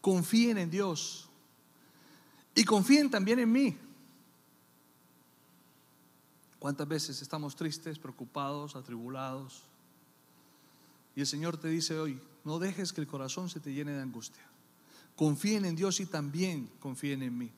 [0.00, 1.28] Confíen en Dios
[2.56, 3.78] y confíen también en mí.
[6.58, 9.62] ¿Cuántas veces estamos tristes, preocupados, atribulados?
[11.14, 14.02] Y el Señor te dice hoy, no dejes que el corazón se te llene de
[14.02, 14.42] angustia.
[15.14, 17.52] Confíen en Dios y también confíen en mí.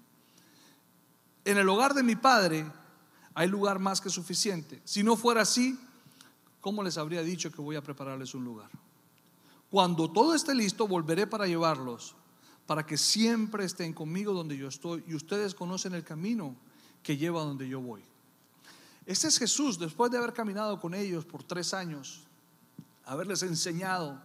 [1.44, 2.66] En el hogar de mi Padre
[3.34, 4.80] hay lugar más que suficiente.
[4.84, 5.78] Si no fuera así,
[6.60, 8.70] ¿cómo les habría dicho que voy a prepararles un lugar?
[9.70, 12.14] Cuando todo esté listo, volveré para llevarlos,
[12.66, 16.56] para que siempre estén conmigo donde yo estoy y ustedes conocen el camino
[17.02, 18.02] que lleva donde yo voy.
[19.06, 22.20] Este es Jesús, después de haber caminado con ellos por tres años,
[23.04, 24.20] haberles enseñado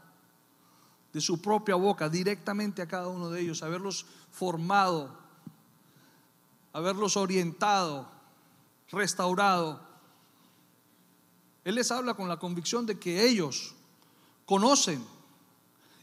[1.13, 5.24] de su propia boca directamente a cada uno de ellos, haberlos formado,
[6.75, 8.05] haberlos orientado,
[8.91, 9.79] restaurado.
[11.63, 13.73] Él les habla con la convicción de que ellos
[14.45, 15.01] conocen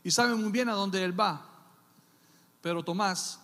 [0.02, 1.46] y saben muy bien a dónde Él va.
[2.62, 3.38] Pero Tomás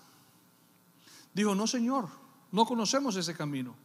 [1.34, 2.08] dijo, no Señor,
[2.50, 3.76] no conocemos ese camino.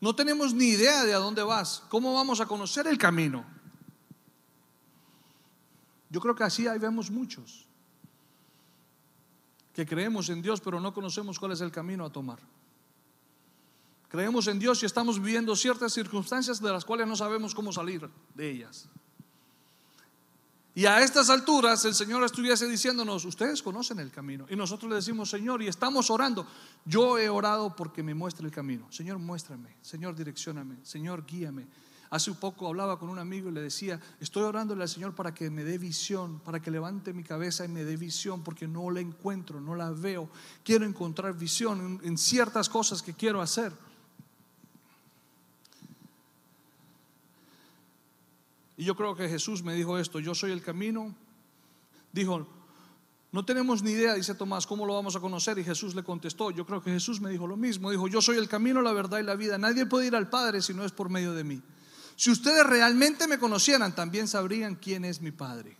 [0.00, 1.82] No tenemos ni idea de a dónde vas.
[1.88, 3.44] ¿Cómo vamos a conocer el camino?
[6.10, 7.66] Yo creo que así ahí vemos muchos
[9.72, 12.38] que creemos en Dios, pero no conocemos cuál es el camino a tomar.
[14.08, 18.08] Creemos en Dios y estamos viviendo ciertas circunstancias de las cuales no sabemos cómo salir
[18.34, 18.88] de ellas.
[20.76, 24.46] Y a estas alturas el Señor estuviese diciéndonos, ustedes conocen el camino.
[24.50, 26.46] Y nosotros le decimos, Señor, y estamos orando.
[26.84, 28.90] Yo he orado porque me muestre el camino.
[28.90, 29.76] Señor, muéstrame.
[29.82, 30.76] Señor, direccioname.
[30.82, 31.66] Señor, guíame.
[32.10, 35.32] Hace un poco hablaba con un amigo y le decía, estoy orándole al Señor para
[35.32, 38.90] que me dé visión, para que levante mi cabeza y me dé visión, porque no
[38.90, 40.28] la encuentro, no la veo.
[40.62, 43.72] Quiero encontrar visión en, ciertas cosas que quiero hacer.
[48.76, 51.14] Y yo creo que Jesús me dijo esto, yo soy el camino.
[52.12, 52.46] Dijo,
[53.32, 55.58] no tenemos ni idea, dice Tomás, cómo lo vamos a conocer.
[55.58, 57.90] Y Jesús le contestó, yo creo que Jesús me dijo lo mismo.
[57.90, 59.58] Dijo, yo soy el camino, la verdad y la vida.
[59.58, 61.62] Nadie puede ir al Padre si no es por medio de mí.
[62.16, 65.76] Si ustedes realmente me conocieran, también sabrían quién es mi Padre.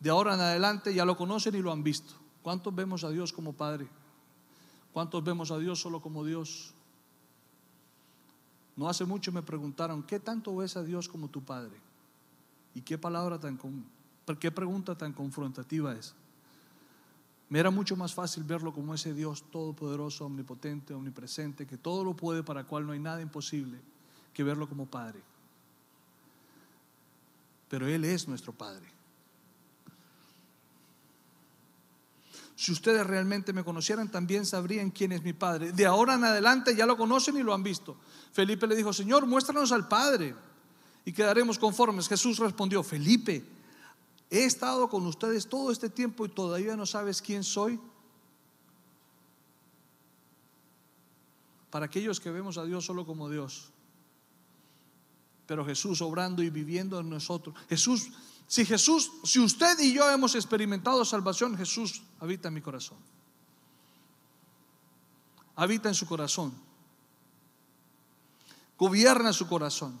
[0.00, 2.14] De ahora en adelante ya lo conocen y lo han visto.
[2.42, 3.88] ¿Cuántos vemos a Dios como Padre?
[4.92, 6.72] ¿Cuántos vemos a Dios solo como Dios?
[8.78, 11.76] No hace mucho me preguntaron, ¿qué tanto ves a Dios como tu Padre?
[12.76, 13.58] ¿Y qué palabra tan,
[14.38, 16.14] qué pregunta tan confrontativa es?
[17.48, 22.14] Me era mucho más fácil verlo como ese Dios todopoderoso, omnipotente, omnipresente, que todo lo
[22.14, 23.80] puede, para cual no hay nada imposible,
[24.32, 25.22] que verlo como Padre.
[27.68, 28.86] Pero Él es nuestro Padre.
[32.58, 35.70] Si ustedes realmente me conocieran, también sabrían quién es mi Padre.
[35.70, 37.96] De ahora en adelante ya lo conocen y lo han visto.
[38.32, 40.34] Felipe le dijo, Señor, muéstranos al Padre
[41.04, 42.08] y quedaremos conformes.
[42.08, 43.44] Jesús respondió, Felipe,
[44.28, 47.78] he estado con ustedes todo este tiempo y todavía no sabes quién soy.
[51.70, 53.70] Para aquellos que vemos a Dios solo como Dios,
[55.46, 57.54] pero Jesús obrando y viviendo en nosotros.
[57.68, 58.10] Jesús
[58.48, 62.96] si Jesús, si usted y yo hemos experimentado salvación, Jesús habita en mi corazón.
[65.54, 66.54] Habita en su corazón.
[68.78, 70.00] Gobierna su corazón.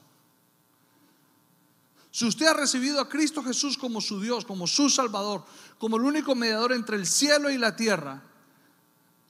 [2.10, 5.44] Si usted ha recibido a Cristo Jesús como su Dios, como su Salvador,
[5.78, 8.22] como el único mediador entre el cielo y la tierra,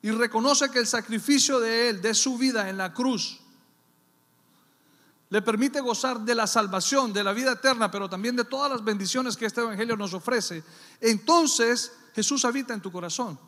[0.01, 3.41] y reconoce que el sacrificio de Él, de su vida en la cruz,
[5.31, 8.83] le permite gozar de la salvación, de la vida eterna, pero también de todas las
[8.83, 10.65] bendiciones que este Evangelio nos ofrece,
[11.01, 13.39] entonces Jesús habita en tu corazón.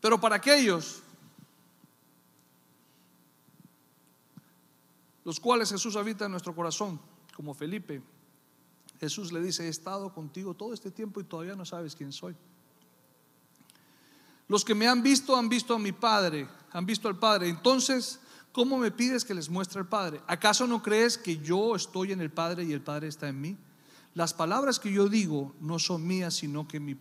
[0.00, 1.02] Pero para aquellos
[5.24, 7.00] los cuales Jesús habita en nuestro corazón,
[7.36, 8.02] como Felipe,
[8.98, 12.34] Jesús le dice, he estado contigo todo este tiempo y todavía no sabes quién soy.
[14.50, 17.48] Los que me han visto han visto a mi Padre, han visto al Padre.
[17.48, 18.18] Entonces,
[18.50, 20.20] ¿cómo me pides que les muestre al Padre?
[20.26, 23.56] ¿Acaso no crees que yo estoy en el Padre y el Padre está en mí?
[24.12, 26.96] Las palabras que yo digo no son mías, sino que mi,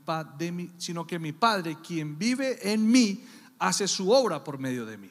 [0.78, 3.26] sino que mi Padre, quien vive en mí,
[3.58, 5.10] hace su obra por medio de mí.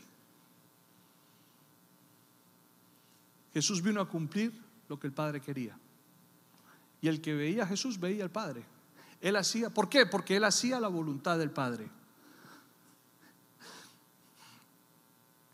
[3.52, 4.52] Jesús vino a cumplir
[4.88, 5.76] lo que el Padre quería.
[7.02, 8.62] Y el que veía a Jesús veía al Padre.
[9.20, 10.06] Él hacía, ¿por qué?
[10.06, 11.97] Porque él hacía la voluntad del Padre.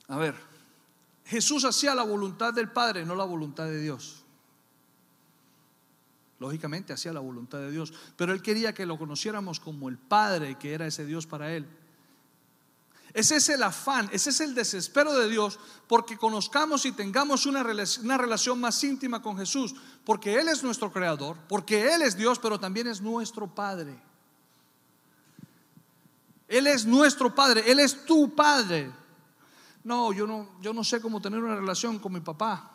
[0.08, 0.34] A ver,
[1.24, 4.22] Jesús hacía la voluntad del Padre, no la voluntad de Dios.
[6.38, 10.56] Lógicamente hacía la voluntad de Dios, pero él quería que lo conociéramos como el Padre,
[10.58, 11.66] que era ese Dios para él.
[13.14, 17.62] Ese es el afán, ese es el desespero de Dios porque conozcamos y tengamos una
[17.62, 22.16] relación, una relación más íntima con Jesús, porque Él es nuestro creador, porque Él es
[22.16, 23.96] Dios, pero también es nuestro Padre.
[26.48, 28.92] Él es nuestro Padre, Él es tu Padre
[29.84, 32.70] no, yo no, yo no sé cómo tener una relación con mi papá.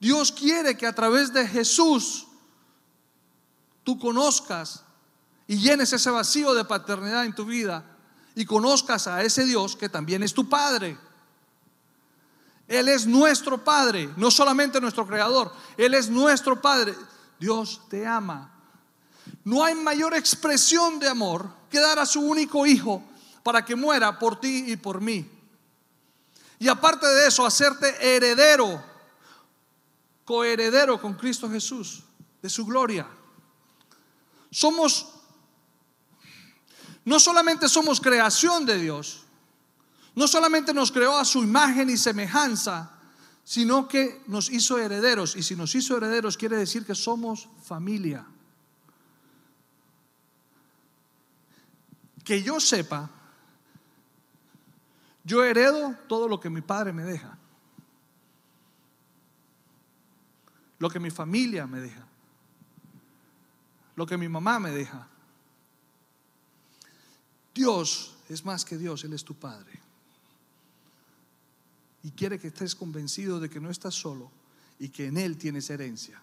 [0.00, 2.26] Dios quiere que a través de Jesús
[3.84, 4.82] tú conozcas
[5.46, 7.96] y llenes ese vacío de paternidad en tu vida
[8.34, 10.98] y conozcas a ese Dios que también es tu Padre.
[12.66, 16.94] Él es nuestro Padre, no solamente nuestro Creador, Él es nuestro Padre.
[17.38, 18.52] Dios te ama.
[19.44, 23.02] No hay mayor expresión de amor que dar a su único Hijo
[23.42, 25.35] para que muera por ti y por mí.
[26.58, 28.82] Y aparte de eso, hacerte heredero,
[30.24, 32.02] coheredero con Cristo Jesús,
[32.40, 33.06] de su gloria.
[34.50, 35.06] Somos,
[37.04, 39.24] no solamente somos creación de Dios,
[40.14, 42.90] no solamente nos creó a su imagen y semejanza,
[43.44, 45.36] sino que nos hizo herederos.
[45.36, 48.26] Y si nos hizo herederos quiere decir que somos familia.
[52.24, 53.08] Que yo sepa,
[55.26, 57.36] yo heredo todo lo que mi padre me deja.
[60.78, 62.06] Lo que mi familia me deja.
[63.96, 65.08] Lo que mi mamá me deja.
[67.52, 69.80] Dios es más que Dios, Él es tu Padre.
[72.04, 74.30] Y quiere que estés convencido de que no estás solo
[74.78, 76.22] y que en Él tienes herencia.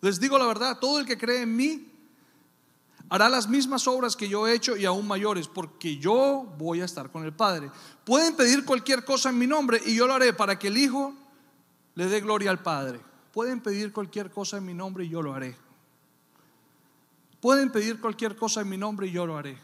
[0.00, 1.93] Les digo la verdad, todo el que cree en mí
[3.08, 6.84] hará las mismas obras que yo he hecho y aún mayores, porque yo voy a
[6.84, 7.70] estar con el Padre.
[8.04, 11.14] Pueden pedir cualquier cosa en mi nombre y yo lo haré para que el Hijo
[11.94, 13.00] le dé gloria al Padre.
[13.32, 15.56] Pueden pedir cualquier cosa en mi nombre y yo lo haré.
[17.40, 19.58] Pueden pedir cualquier cosa en mi nombre y yo lo haré.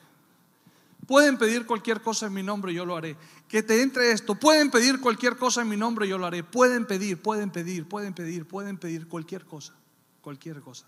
[1.11, 3.16] Pueden pedir cualquier cosa en mi nombre, yo lo haré.
[3.49, 4.36] Que te entre esto.
[4.36, 6.45] Pueden pedir cualquier cosa en mi nombre, yo lo haré.
[6.45, 9.72] Pueden pedir, pueden pedir, pueden pedir, pueden pedir cualquier cosa.
[10.20, 10.86] Cualquier cosa.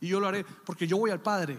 [0.00, 1.58] Y yo lo haré porque yo voy al Padre.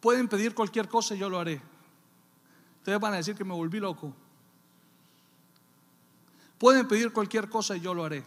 [0.00, 1.60] Pueden pedir cualquier cosa y yo lo haré.
[2.78, 4.14] Ustedes van a decir que me volví loco.
[6.58, 8.24] Pueden pedir cualquier cosa y yo lo haré.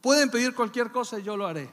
[0.00, 1.70] Pueden pedir cualquier cosa y yo lo haré.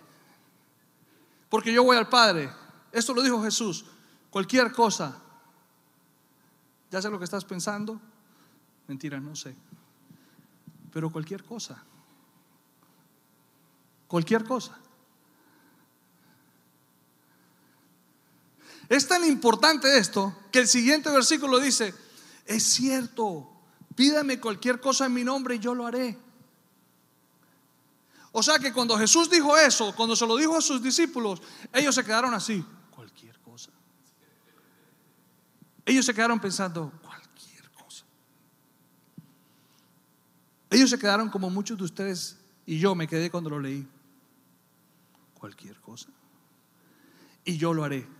[1.49, 2.51] Porque yo voy al Padre.
[2.91, 3.85] Esto lo dijo Jesús.
[4.29, 5.21] Cualquier cosa.
[6.91, 7.99] ¿Ya sé lo que estás pensando?
[8.87, 9.55] Mentira, no sé.
[10.91, 11.83] Pero cualquier cosa.
[14.07, 14.77] Cualquier cosa.
[18.89, 21.93] Es tan importante esto que el siguiente versículo dice,
[22.45, 23.51] es cierto,
[23.95, 26.17] pídame cualquier cosa en mi nombre y yo lo haré.
[28.31, 31.41] O sea que cuando Jesús dijo eso, cuando se lo dijo a sus discípulos,
[31.73, 33.71] ellos se quedaron así, cualquier cosa.
[35.85, 38.05] Ellos se quedaron pensando, cualquier cosa.
[40.69, 43.87] Ellos se quedaron como muchos de ustedes y yo me quedé cuando lo leí.
[45.33, 46.09] Cualquier cosa.
[47.45, 48.14] Y yo lo haré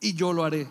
[0.00, 0.68] y yo lo haré.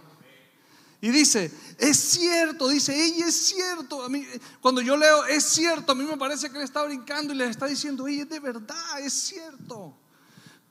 [1.01, 4.03] Y dice, es cierto, dice, ella es cierto.
[4.03, 4.25] A mí,
[4.59, 7.45] cuando yo leo, es cierto, a mí me parece que le está brincando y le
[7.45, 9.95] está diciendo, ella es de verdad, es cierto.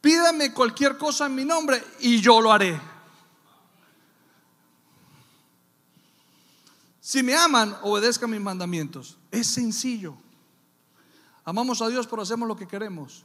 [0.00, 2.80] Pídame cualquier cosa en mi nombre y yo lo haré.
[7.00, 9.18] Si me aman, obedezcan mis mandamientos.
[9.30, 10.16] Es sencillo.
[11.44, 13.24] Amamos a Dios, pero hacemos lo que queremos.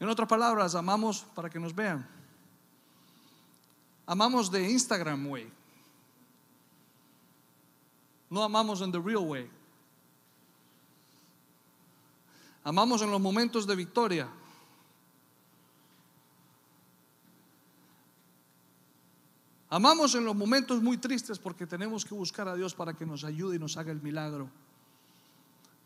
[0.00, 2.06] En otras palabras, amamos para que nos vean.
[4.06, 5.52] Amamos de Instagram way.
[8.30, 9.50] No amamos en the real way.
[12.62, 14.28] Amamos en los momentos de victoria.
[19.70, 23.24] Amamos en los momentos muy tristes porque tenemos que buscar a Dios para que nos
[23.24, 24.48] ayude y nos haga el milagro.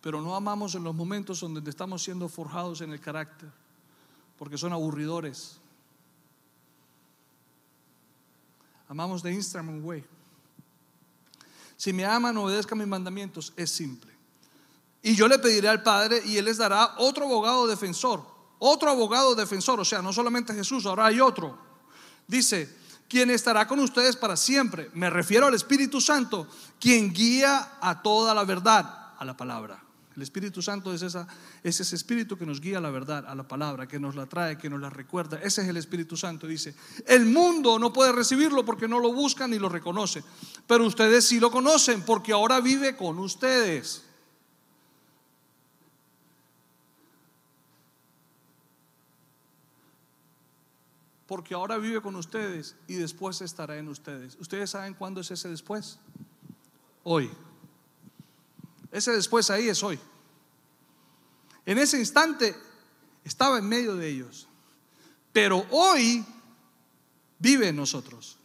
[0.00, 3.61] Pero no amamos en los momentos donde estamos siendo forjados en el carácter
[4.42, 5.60] porque son aburridores.
[8.88, 10.04] Amamos de Instagram Way.
[11.76, 13.52] Si me aman, obedezcan mis mandamientos.
[13.56, 14.10] Es simple.
[15.00, 18.26] Y yo le pediré al Padre y Él les dará otro abogado defensor.
[18.58, 19.78] Otro abogado defensor.
[19.78, 21.56] O sea, no solamente Jesús, ahora hay otro.
[22.26, 22.68] Dice,
[23.08, 24.90] quien estará con ustedes para siempre.
[24.94, 26.48] Me refiero al Espíritu Santo,
[26.80, 29.80] quien guía a toda la verdad, a la palabra.
[30.16, 31.26] El Espíritu Santo es, esa,
[31.62, 34.58] ese espíritu que nos guía a la verdad, a la palabra, que nos la trae,
[34.58, 35.38] que nos la recuerda.
[35.42, 36.46] Ese es el Espíritu Santo.
[36.46, 36.74] Dice,
[37.06, 40.22] el mundo no puede recibirlo porque no lo buscan ni lo reconoce.
[40.66, 44.04] Pero ustedes sí lo conocen porque ahora vive con ustedes.
[51.26, 54.36] Porque ahora vive con ustedes y después estará en ustedes.
[54.38, 55.98] ¿Ustedes saben cuándo es ese después?
[57.04, 57.30] Hoy.
[58.92, 59.98] Ese después ahí es hoy.
[61.64, 62.54] En ese instante
[63.24, 64.46] estaba en medio de ellos.
[65.32, 66.24] Pero hoy
[67.38, 68.38] vive en nosotros.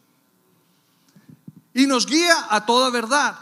[1.74, 3.38] Y nos guía a toda verdad.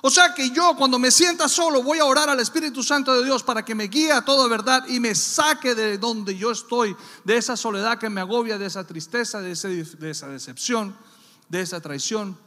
[0.00, 3.24] O sea que yo cuando me sienta solo voy a orar al Espíritu Santo de
[3.24, 6.96] Dios para que me guíe a toda verdad y me saque de donde yo estoy,
[7.24, 10.96] de esa soledad que me agobia, de esa tristeza, de, de esa decepción,
[11.48, 12.38] de esa traición.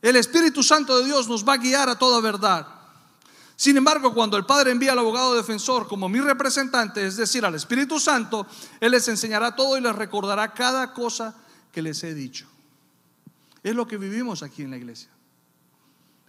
[0.00, 2.66] El Espíritu Santo de Dios nos va a guiar a toda verdad.
[3.56, 7.56] Sin embargo, cuando el Padre envía al abogado defensor como mi representante, es decir, al
[7.56, 8.46] Espíritu Santo,
[8.78, 11.34] Él les enseñará todo y les recordará cada cosa
[11.72, 12.46] que les he dicho.
[13.64, 15.10] Es lo que vivimos aquí en la iglesia.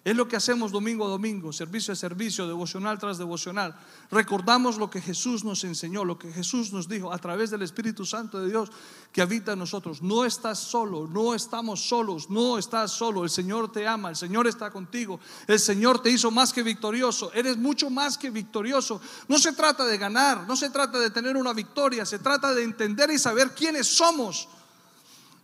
[0.09, 3.75] Es lo que hacemos domingo a domingo, servicio a servicio, devocional tras devocional.
[4.09, 8.07] Recordamos lo que Jesús nos enseñó, lo que Jesús nos dijo a través del Espíritu
[8.07, 8.71] Santo de Dios
[9.11, 10.01] que habita en nosotros.
[10.01, 13.23] No estás solo, no estamos solos, no estás solo.
[13.23, 15.19] El Señor te ama, el Señor está contigo.
[15.45, 17.31] El Señor te hizo más que victorioso.
[17.31, 18.99] Eres mucho más que victorioso.
[19.27, 22.63] No se trata de ganar, no se trata de tener una victoria, se trata de
[22.63, 24.47] entender y saber quiénes somos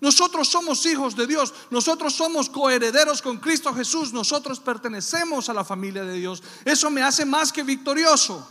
[0.02, 5.64] nosotros somos hijos de Dios, nosotros somos coherederos con Cristo Jesús, nosotros pertenecemos a la
[5.64, 6.44] familia de Dios.
[6.64, 8.48] Eso me hace más que victorioso.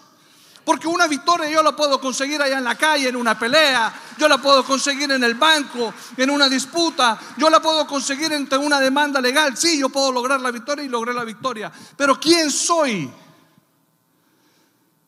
[0.64, 4.26] Porque una victoria yo la puedo conseguir allá en la calle, en una pelea, yo
[4.28, 8.80] la puedo conseguir en el banco, en una disputa, yo la puedo conseguir entre una
[8.80, 9.56] demanda legal.
[9.58, 11.70] Sí, yo puedo lograr la victoria y logré la victoria.
[11.96, 13.12] Pero ¿quién soy?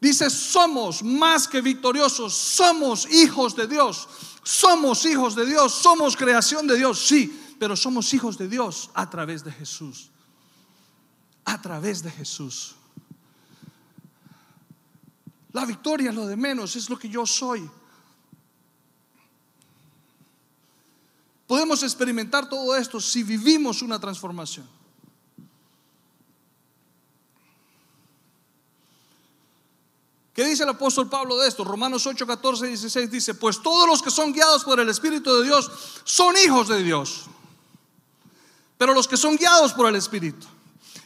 [0.07, 4.09] Dice, somos más que victoriosos, somos hijos de Dios.
[4.45, 9.11] Somos hijos de Dios, somos creación de Dios, sí, pero somos hijos de Dios a
[9.11, 10.11] través de Jesús.
[11.45, 12.77] a través de Jesús.
[15.53, 17.69] La victoria es lo de menos, es lo que yo soy.
[21.49, 24.76] Podemos experimentar todo esto si vivimos una transformación.
[30.37, 31.65] ¿Qué dice el apóstol Pablo de esto?
[31.65, 35.45] Romanos 8, 14, 16 dice, pues todos los que son guiados por el Espíritu de
[35.45, 35.71] Dios
[36.05, 37.25] son hijos de Dios.
[38.77, 40.47] Pero los que son guiados por el Espíritu.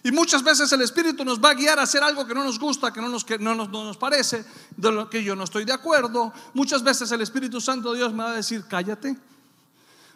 [0.03, 2.59] Y muchas veces el Espíritu nos va a guiar a hacer algo que no nos
[2.59, 4.45] gusta, que no nos, que no nos, no nos parece,
[4.76, 6.33] de lo que yo no estoy de acuerdo.
[6.53, 9.16] Muchas veces el Espíritu Santo Dios me va a decir, cállate.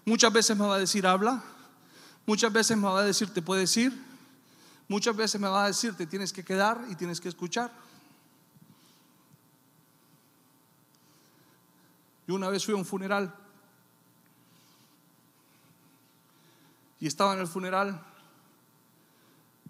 [0.05, 1.41] Muchas veces me va a decir, habla.
[2.27, 3.97] Muchas veces me va a decir, te puedes ir.
[4.89, 7.71] Muchas veces me va a decir, te tienes que quedar y tienes que escuchar.
[12.27, 13.35] Yo una vez fui a un funeral
[16.99, 18.03] y estaba en el funeral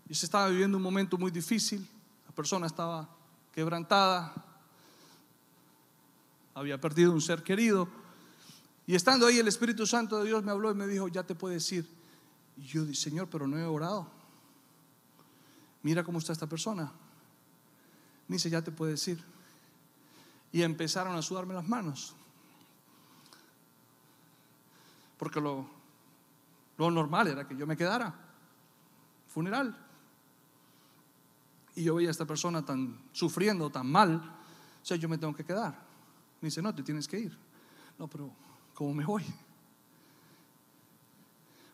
[0.09, 1.86] y se estaba viviendo un momento muy difícil.
[2.26, 3.09] La persona estaba
[3.52, 4.32] quebrantada,
[6.55, 7.88] había perdido un ser querido.
[8.86, 11.34] Y estando ahí, el Espíritu Santo de Dios me habló y me dijo: Ya te
[11.34, 11.88] puedes ir.
[12.57, 14.07] Y yo dije: Señor, pero no he orado.
[15.82, 16.92] Mira cómo está esta persona.
[18.28, 19.24] Me dice: Ya te puedes ir.
[20.52, 22.14] Y empezaron a sudarme las manos.
[25.16, 25.66] Porque lo,
[26.76, 28.14] lo normal era que yo me quedara.
[29.28, 29.76] Funeral.
[31.76, 34.16] Y yo veía a esta persona tan sufriendo, tan mal.
[34.82, 35.72] O sea, yo me tengo que quedar.
[36.40, 37.36] Me dice, no, te tienes que ir.
[37.98, 38.30] No, pero
[38.74, 39.24] ¿cómo me voy?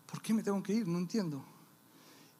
[0.06, 0.86] ¿Por qué me tengo que ir?
[0.86, 1.44] No entiendo.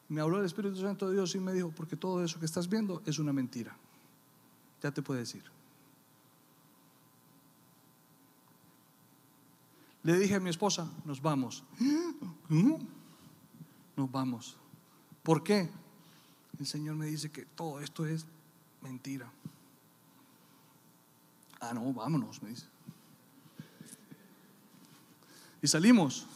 [0.09, 2.69] Me habló el Espíritu Santo de Dios y me dijo, porque todo eso que estás
[2.69, 3.77] viendo es una mentira.
[4.83, 5.45] Ya te puedes ir.
[10.03, 11.65] Le dije a mi esposa, nos vamos.
[13.97, 14.57] Nos vamos.
[15.23, 15.69] ¿Por qué?
[16.59, 18.27] El Señor me dice que todo esto es
[18.83, 19.31] mentira.
[21.61, 22.67] Ah, no, vámonos, me dice.
[25.63, 26.27] Y salimos.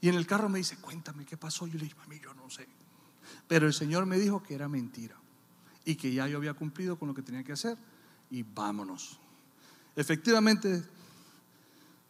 [0.00, 1.66] Y en el carro me dice, cuéntame qué pasó.
[1.66, 2.68] Yo le dije, mami, yo no sé.
[3.48, 5.16] Pero el Señor me dijo que era mentira.
[5.84, 7.78] Y que ya yo había cumplido con lo que tenía que hacer.
[8.30, 9.18] Y vámonos.
[9.96, 10.84] Efectivamente,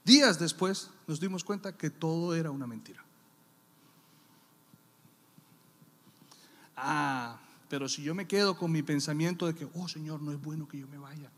[0.09, 3.05] días después nos dimos cuenta que todo era una mentira.
[6.75, 7.39] Ah,
[7.69, 10.67] pero si yo me quedo con mi pensamiento de que, oh Señor, no es bueno
[10.67, 11.31] que yo me vaya.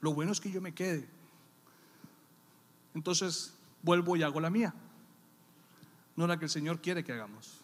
[0.00, 1.06] Lo bueno es que yo me quede.
[2.94, 3.52] Entonces
[3.82, 4.74] vuelvo y hago la mía.
[6.16, 7.58] No la que el Señor quiere que hagamos.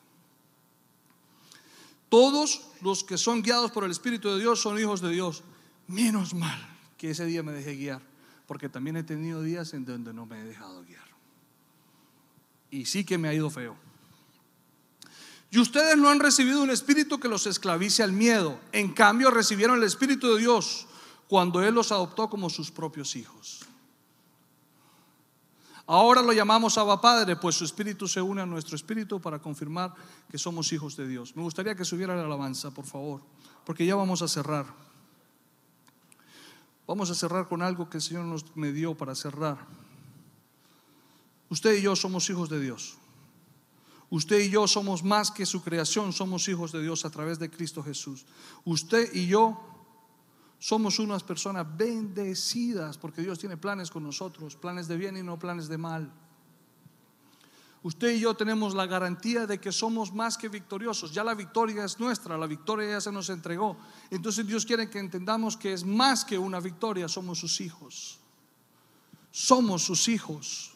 [2.09, 5.42] Todos los que son guiados por el Espíritu de Dios son hijos de Dios.
[5.88, 6.61] Menos mal
[6.97, 8.03] que ese día me dejé guiar,
[8.47, 11.05] porque también he tenido días en donde no me he dejado guiar.
[12.70, 13.76] Y sí que me ha ido feo.
[15.51, 18.59] Y ustedes no han recibido un espíritu que los esclavice al miedo.
[18.72, 20.88] En cambio, recibieron el Espíritu de Dios
[21.28, 23.64] cuando Él los adoptó como sus propios hijos.
[25.86, 29.95] Ahora lo llamamos Abba Padre, pues su espíritu se une a nuestro espíritu para confirmar
[30.30, 31.36] que somos hijos de Dios.
[31.36, 33.20] Me gustaría que subiera la alabanza, por favor,
[33.64, 34.66] porque ya vamos a cerrar.
[36.87, 39.59] Vamos a cerrar con algo que el Señor nos me dio para cerrar.
[41.49, 42.97] Usted y yo somos hijos de Dios.
[44.11, 47.51] Usted y yo somos más que su creación, somos hijos de Dios a través de
[47.51, 48.26] Cristo Jesús.
[48.64, 49.59] Usted y yo
[50.59, 55.39] somos unas personas bendecidas porque Dios tiene planes con nosotros, planes de bien y no
[55.39, 56.12] planes de mal.
[57.85, 61.12] Usted y yo tenemos la garantía de que somos más que victoriosos.
[61.12, 63.76] Ya la victoria es nuestra, la victoria ya se nos entregó.
[64.11, 68.18] Entonces Dios quiere que entendamos que es más que una victoria, somos sus hijos.
[69.30, 70.72] Somos sus hijos.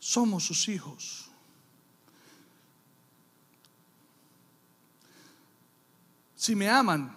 [0.00, 1.30] Somos sus hijos.
[6.34, 7.16] Si me aman,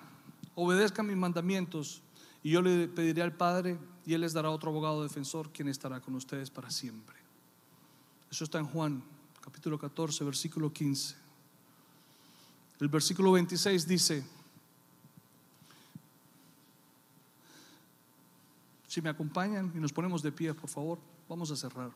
[0.54, 2.04] obedezcan mis mandamientos
[2.44, 6.00] y yo le pediré al Padre y Él les dará otro abogado defensor quien estará
[6.02, 7.16] con ustedes para siempre.
[8.30, 9.04] Eso está en Juan
[9.42, 11.16] capítulo 14, versículo 15.
[12.80, 14.24] El versículo 26 dice,
[18.88, 21.92] si me acompañan y nos ponemos de pie, por favor, vamos a cerrar.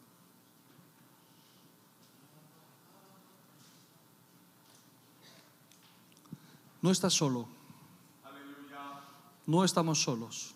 [6.82, 7.48] No estás solo.
[9.48, 10.54] No estamos solos.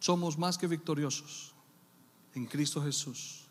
[0.00, 1.54] Somos más que victoriosos
[2.34, 3.46] en Cristo Jesús.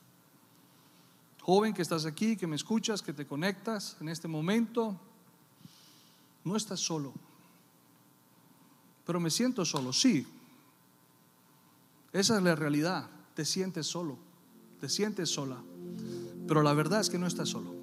[1.42, 5.00] Joven que estás aquí, que me escuchas, que te conectas en este momento,
[6.44, 7.14] no estás solo.
[9.06, 10.28] Pero me siento solo, sí.
[12.12, 13.10] Esa es la realidad.
[13.36, 14.18] Te sientes solo,
[14.80, 15.58] te sientes sola.
[16.48, 17.79] Pero la verdad es que no está solo.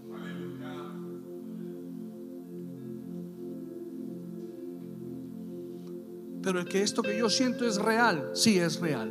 [6.47, 9.11] Pero que esto que yo siento es real, sí es real.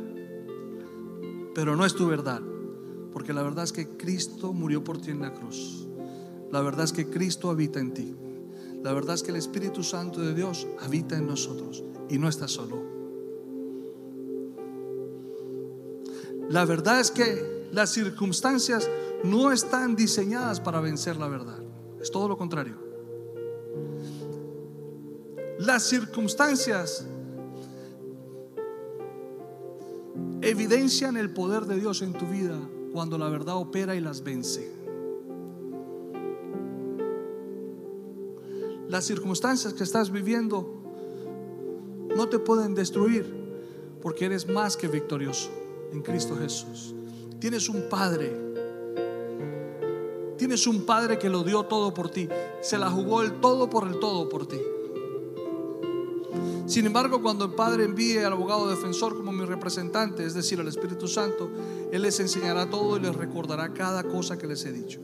[1.54, 2.40] Pero no es tu verdad.
[3.12, 5.86] Porque la verdad es que Cristo murió por ti en la cruz.
[6.50, 8.16] La verdad es que Cristo habita en ti.
[8.82, 12.48] La verdad es que el Espíritu Santo de Dios habita en nosotros y no está
[12.48, 12.82] solo.
[16.48, 18.88] La verdad es que las circunstancias
[19.24, 21.62] no están diseñadas para vencer la verdad.
[22.00, 22.78] Es todo lo contrario.
[25.58, 27.06] Las circunstancias
[30.50, 32.58] evidencian el poder de Dios en tu vida
[32.92, 34.72] cuando la verdad opera y las vence.
[38.88, 40.72] Las circunstancias que estás viviendo
[42.16, 43.26] no te pueden destruir
[44.00, 45.50] porque eres más que victorioso
[45.92, 46.94] en Cristo Jesús.
[47.40, 48.32] Tienes un Padre.
[50.38, 52.28] Tienes un Padre que lo dio todo por ti.
[52.60, 54.60] Se la jugó el todo por el todo por ti.
[56.66, 60.66] Sin embargo, cuando el Padre envíe al abogado defensor como mi representante, es decir, al
[60.66, 61.48] Espíritu Santo,
[61.92, 65.00] Él les enseñará todo y les recordará cada cosa que les he dicho.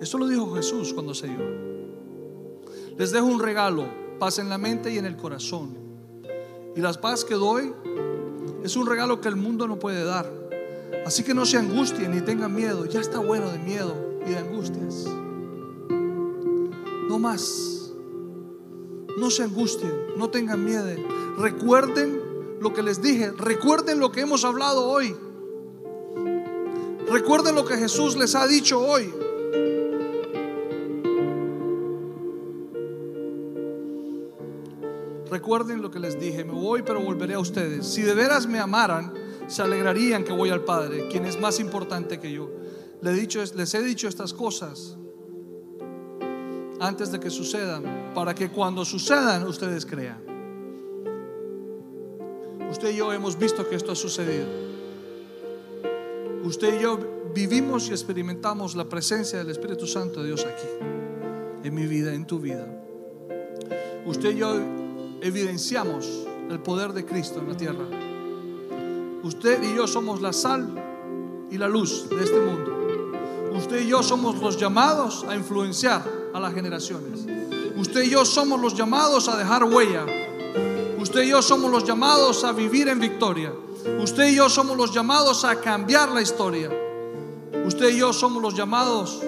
[0.00, 1.70] Esto lo dijo Jesús cuando se dio.
[2.96, 3.86] Les dejo un regalo,
[4.18, 5.76] paz en la mente y en el corazón.
[6.76, 7.72] Y la paz que doy
[8.62, 10.32] es un regalo que el mundo no puede dar.
[11.04, 12.86] Así que no se angustien ni tengan miedo.
[12.86, 15.06] Ya está bueno de miedo y de angustias.
[17.08, 17.79] No más.
[19.20, 20.88] No se angustien, no tengan miedo.
[21.36, 22.20] Recuerden
[22.58, 23.30] lo que les dije.
[23.32, 25.14] Recuerden lo que hemos hablado hoy.
[27.06, 29.12] Recuerden lo que Jesús les ha dicho hoy.
[35.30, 37.86] Recuerden lo que les dije, me voy pero volveré a ustedes.
[37.86, 39.12] Si de veras me amaran,
[39.48, 42.50] se alegrarían que voy al Padre, quien es más importante que yo.
[43.02, 44.96] Les he dicho, estas cosas
[46.80, 50.18] antes de que sucedan, para que cuando sucedan ustedes crean.
[52.70, 54.46] Usted y yo hemos visto que esto ha sucedido.
[56.42, 56.98] Usted y yo
[57.34, 62.26] vivimos y experimentamos la presencia del Espíritu Santo de Dios aquí, en mi vida, en
[62.26, 62.66] tu vida.
[64.06, 64.56] Usted y yo
[65.20, 67.84] evidenciamos el poder de Cristo en la tierra.
[69.22, 72.79] Usted y yo somos la sal y la luz de este mundo.
[73.52, 77.26] Usted y yo somos los llamados a influenciar a las generaciones.
[77.76, 80.04] Usted y yo somos los llamados a dejar huella.
[80.98, 83.52] Usted y yo somos los llamados a vivir en victoria.
[84.02, 86.70] Usted y yo somos los llamados a cambiar la historia.
[87.66, 89.20] Usted y yo somos los llamados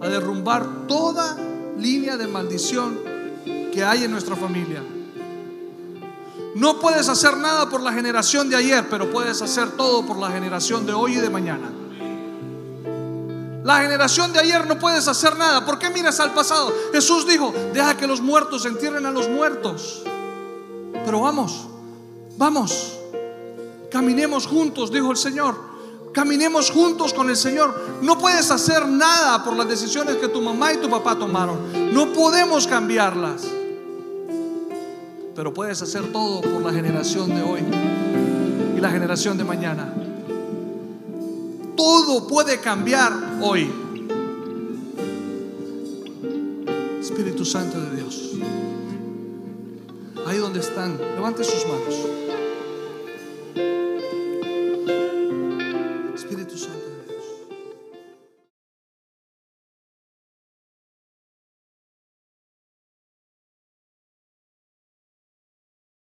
[0.00, 1.36] a derrumbar toda
[1.78, 2.98] línea de maldición
[3.72, 4.82] que hay en nuestra familia.
[6.54, 10.30] No puedes hacer nada por la generación de ayer, pero puedes hacer todo por la
[10.30, 11.70] generación de hoy y de mañana.
[13.64, 15.64] La generación de ayer no puedes hacer nada.
[15.64, 16.72] ¿Por qué miras al pasado?
[16.92, 20.02] Jesús dijo, deja que los muertos entierren a los muertos.
[21.04, 21.66] Pero vamos,
[22.36, 22.98] vamos,
[23.90, 25.70] caminemos juntos, dijo el Señor.
[26.12, 28.00] Caminemos juntos con el Señor.
[28.02, 31.94] No puedes hacer nada por las decisiones que tu mamá y tu papá tomaron.
[31.94, 33.42] No podemos cambiarlas
[35.40, 37.60] pero puedes hacer todo por la generación de hoy
[38.76, 39.94] y la generación de mañana
[41.80, 43.10] todo puede cambiar
[43.40, 43.72] hoy.
[47.00, 48.32] Espíritu Santo de Dios,
[50.26, 51.94] ahí donde están, levante sus manos.